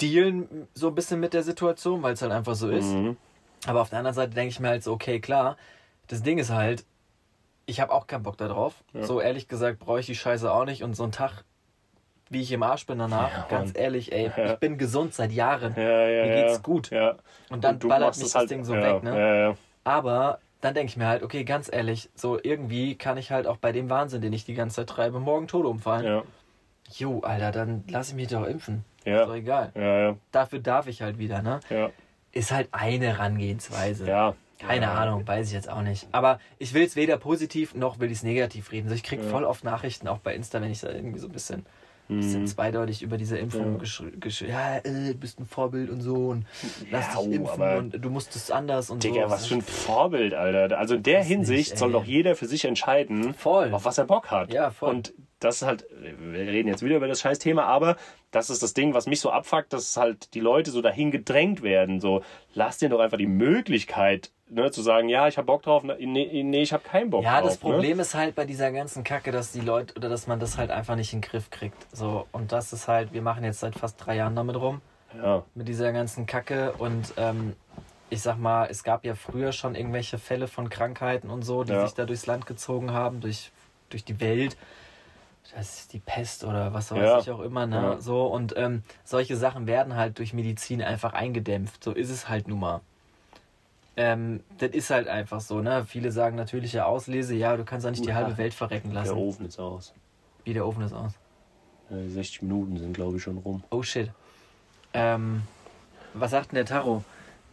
[0.00, 2.86] dealen so ein bisschen mit der Situation, weil es halt einfach so ist.
[2.92, 3.16] Mhm.
[3.66, 5.56] Aber auf der anderen Seite denke ich mir halt so, okay, klar,
[6.08, 6.84] das Ding ist halt,
[7.66, 8.74] ich habe auch keinen Bock da drauf.
[8.92, 9.04] Ja.
[9.04, 10.82] So ehrlich gesagt brauche ich die Scheiße auch nicht.
[10.82, 11.44] Und so ein Tag,
[12.30, 14.52] wie ich im Arsch bin danach, Ja, ganz ehrlich, ey, Ja.
[14.52, 15.74] ich bin gesund seit Jahren.
[15.76, 16.46] Ja, ja, Mir ja.
[16.46, 16.90] geht's gut.
[16.90, 17.16] Ja.
[17.50, 19.18] Und dann du ballert mich das halt- Ding so ja, weg, ne?
[19.18, 19.54] Ja, ja.
[19.84, 23.56] Aber dann denke ich mir halt, okay, ganz ehrlich, so irgendwie kann ich halt auch
[23.58, 26.04] bei dem Wahnsinn, den ich die ganze Zeit treibe, morgen tot umfallen.
[26.04, 26.22] Ja,
[26.96, 28.82] Jo, Alter, dann lass ich mich doch impfen.
[29.04, 29.72] Ist doch ja, egal.
[29.74, 31.60] ja, ja, Dafür darf ich halt wieder, ne?
[31.68, 31.90] ja,
[32.32, 34.06] Ist halt eine Herangehensweise.
[34.06, 34.34] ja.
[34.60, 34.94] Keine ja.
[34.94, 36.08] Ahnung, weiß ich jetzt auch nicht.
[36.10, 38.86] Aber ich will es weder positiv noch will ich es negativ reden.
[38.88, 39.28] Also ich kriege Ja.
[39.30, 41.64] voll oft Nachrichten, auch bei Insta, wenn ich da irgendwie so ein bisschen
[42.10, 44.20] ein bisschen zweideutig über diese Impfung geschrieben.
[44.20, 44.82] Gesch ja, äh,
[45.12, 46.46] du bist ein Vorbild und so und
[46.90, 49.34] lass Ja, dich impfen und du musst es anders und Digga, so.
[49.34, 50.78] was für ein Vorbild, Alter.
[50.78, 51.92] Also in der nicht, Hinsicht soll ey.
[51.92, 53.72] doch jeder für sich entscheiden, Voll.
[53.74, 54.52] auf was er Bock hat.
[54.52, 54.90] Ja, voll.
[54.94, 57.96] Und das ist halt, wir reden jetzt wieder über das scheiß Thema, aber
[58.30, 61.62] das ist das Ding, was mich so abfuckt, dass halt die Leute so dahin gedrängt
[61.62, 62.00] werden.
[62.00, 62.22] So,
[62.54, 66.42] lass dir doch einfach die Möglichkeit, ne, zu sagen, ja, ich hab Bock drauf, nee,
[66.42, 67.50] nee ich hab keinen Bock Ja, drauf.
[67.50, 70.58] das Problem ist halt bei dieser ganzen Kacke, dass die Leute oder dass man das
[70.58, 71.86] halt einfach nicht in den Griff kriegt.
[71.92, 74.80] So, und das ist halt, wir machen jetzt seit fast drei Jahren damit rum,
[75.14, 75.22] Ne?
[75.22, 77.54] Ja, mit dieser ganzen Kacke und ähm,
[78.10, 81.72] ich sag mal, es gab ja früher schon irgendwelche Fälle von Krankheiten und so, die
[81.72, 81.82] Ja.
[81.82, 83.50] sich da durchs Land gezogen haben, durch,
[83.88, 84.56] durch die Welt.
[85.54, 87.18] Das ist die Pest oder was weiß Ja.
[87.20, 87.76] ich auch immer, ne?
[87.76, 88.00] Ja.
[88.00, 91.82] So, und ähm, solche Sachen werden halt durch Medizin einfach eingedämpft.
[91.82, 92.80] So ist es halt nun mal.
[93.96, 95.84] Ähm, das ist halt einfach so, ne?
[95.86, 99.16] Viele sagen natürliche Auslese, ja, du kannst ja nicht die halbe Welt verrecken der lassen.
[99.16, 99.92] Ofen ist aus.
[100.44, 101.12] Wie der Ofen ist aus.
[101.90, 103.64] Ja, die 60 Minuten sind, glaube ich, schon rum.
[103.70, 104.10] Oh shit.
[104.92, 105.42] Ähm,
[106.14, 107.02] was sagt denn der Taro?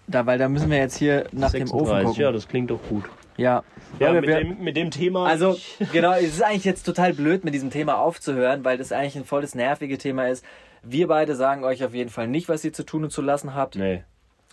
[0.08, 2.22] Da, weil da müssen wir jetzt hier nach dem Ofen gucken.
[2.22, 3.06] ja, das klingt doch gut.
[3.38, 3.64] Ja.
[4.00, 5.26] Ja, mit, wir- dem, mit dem Thema.
[5.28, 5.58] Also,
[5.92, 9.26] genau, es ist eigentlich jetzt total blöd, mit diesem Thema aufzuhören, weil das eigentlich ein
[9.26, 10.46] volles nervige Thema ist.
[10.84, 13.56] Wir beide sagen euch auf jeden Fall nicht, was ihr zu tun und zu lassen
[13.56, 13.76] habt.
[13.76, 14.04] nee.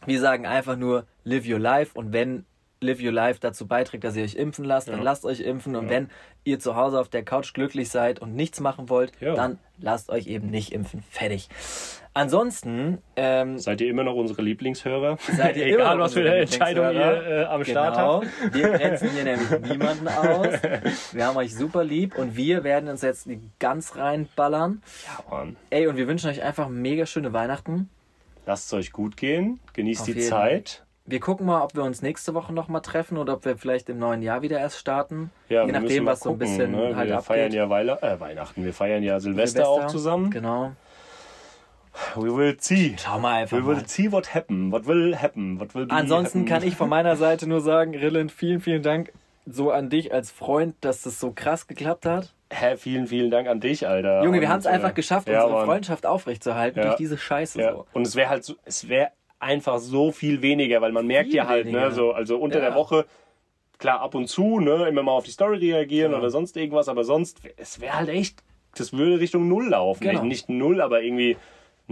[0.05, 2.45] Wir sagen einfach nur, live your life und wenn
[2.83, 5.03] live your life dazu beiträgt, dass ihr euch impfen lasst, dann Ja.
[5.03, 5.91] lasst euch impfen und Ja.
[5.91, 6.11] wenn
[6.45, 9.35] ihr zu Hause auf der Couch glücklich seid und nichts machen wollt, Ja.
[9.35, 11.03] dann lasst euch eben nicht impfen.
[11.11, 11.49] Fertig.
[12.14, 15.16] Ansonsten, ähm, Seid ihr immer noch unsere Lieblingshörer?
[15.35, 18.55] Seid ihr Egal, immer noch was für eine Entscheidung ihr äh, am Start genau, habt.
[18.55, 20.47] wir grenzen hier nämlich niemanden aus.
[21.12, 23.28] Wir haben euch super lieb und wir werden uns jetzt
[23.59, 24.83] ganz reinballern.
[25.07, 25.57] Ja, Mann.
[25.70, 27.89] Ey, und wir wünschen euch einfach mega schöne Weihnachten.
[28.45, 29.61] Lasst es euch gut gehen.
[29.72, 30.28] Genießt Auf die jeden.
[30.28, 30.85] Zeit.
[31.05, 33.99] Wir gucken mal, ob wir uns nächste Woche nochmal treffen oder ob wir vielleicht im
[33.99, 35.31] neuen Jahr wieder erst starten.
[35.49, 36.95] Ja, Je nachdem, was so ein gucken, bisschen ne?
[36.95, 37.27] halt Wir abgeht.
[37.27, 38.65] feiern ja Weile äh, Weihnachten.
[38.65, 40.31] Wir feiern ja Silvester, auch zusammen.
[40.31, 40.73] Genau.
[42.15, 42.97] We will see.
[42.99, 43.87] Schau mal einfach We will mal.
[43.89, 44.71] see what happen.
[44.73, 45.61] What will happen.
[45.61, 46.49] What will Ansonsten happen.
[46.49, 49.13] kann ich von meiner Seite nur sagen, Rillen, vielen, vielen Dank
[49.45, 52.33] so an dich als Freund, dass das so krass geklappt hat.
[52.51, 54.23] Hä, vielen, vielen Dank an dich, Alter.
[54.23, 55.65] Junge, wir haben es einfach äh, geschafft, ja, unsere.
[55.65, 56.85] Freundschaft aufrechtzuerhalten Ja.
[56.87, 57.73] durch diese Scheiße Ja.
[57.73, 57.87] so.
[57.93, 59.11] Und es wäre halt so, es wäre
[59.43, 61.88] einfach so viel weniger, weil man merkt Viel ja halt, weniger.
[61.88, 62.66] ne, so, also unter Ja.
[62.70, 63.07] der Woche,
[63.78, 66.20] klar, ab und zu, ne, immer mal auf die Story reagieren Genau.
[66.22, 68.43] oder sonst irgendwas, aber sonst, es wäre halt echt,
[68.76, 70.05] das würde Richtung Null laufen.
[70.05, 70.24] Genau.
[70.24, 71.36] Nicht Null, aber irgendwie,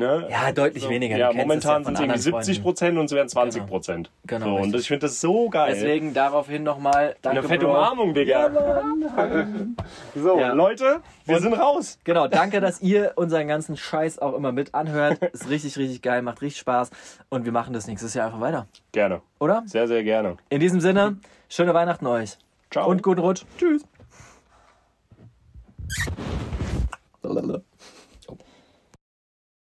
[0.00, 0.26] ne.
[0.28, 1.14] Ja, deutlich weniger.
[1.14, 4.10] Du Ja, momentan ja sind es irgendwie anderen 70 Prozent und es wären 20 Prozent.
[4.26, 5.72] Genau, so, und ich finde das so geil.
[5.74, 7.72] Deswegen daraufhin nochmal danke, Eine fette Bro.
[7.72, 8.50] Umarmung, Digga.
[10.14, 10.52] so, Ja.
[10.52, 11.98] Leute, wir sind raus.
[12.04, 15.22] Genau, danke, dass ihr unseren ganzen Scheiß auch immer mit anhört.
[15.32, 16.90] Ist richtig, richtig geil, macht richtig Spaß.
[17.28, 18.66] Und wir machen das nächstes Jahr einfach weiter.
[18.92, 19.20] Gerne.
[19.38, 19.62] Oder?
[19.66, 20.36] Sehr, sehr gerne.
[20.48, 22.38] In diesem Sinne, schöne Weihnachten euch.
[22.70, 22.88] Ciao.
[22.88, 23.44] Und guten Rutsch.
[23.58, 23.84] Tschüss.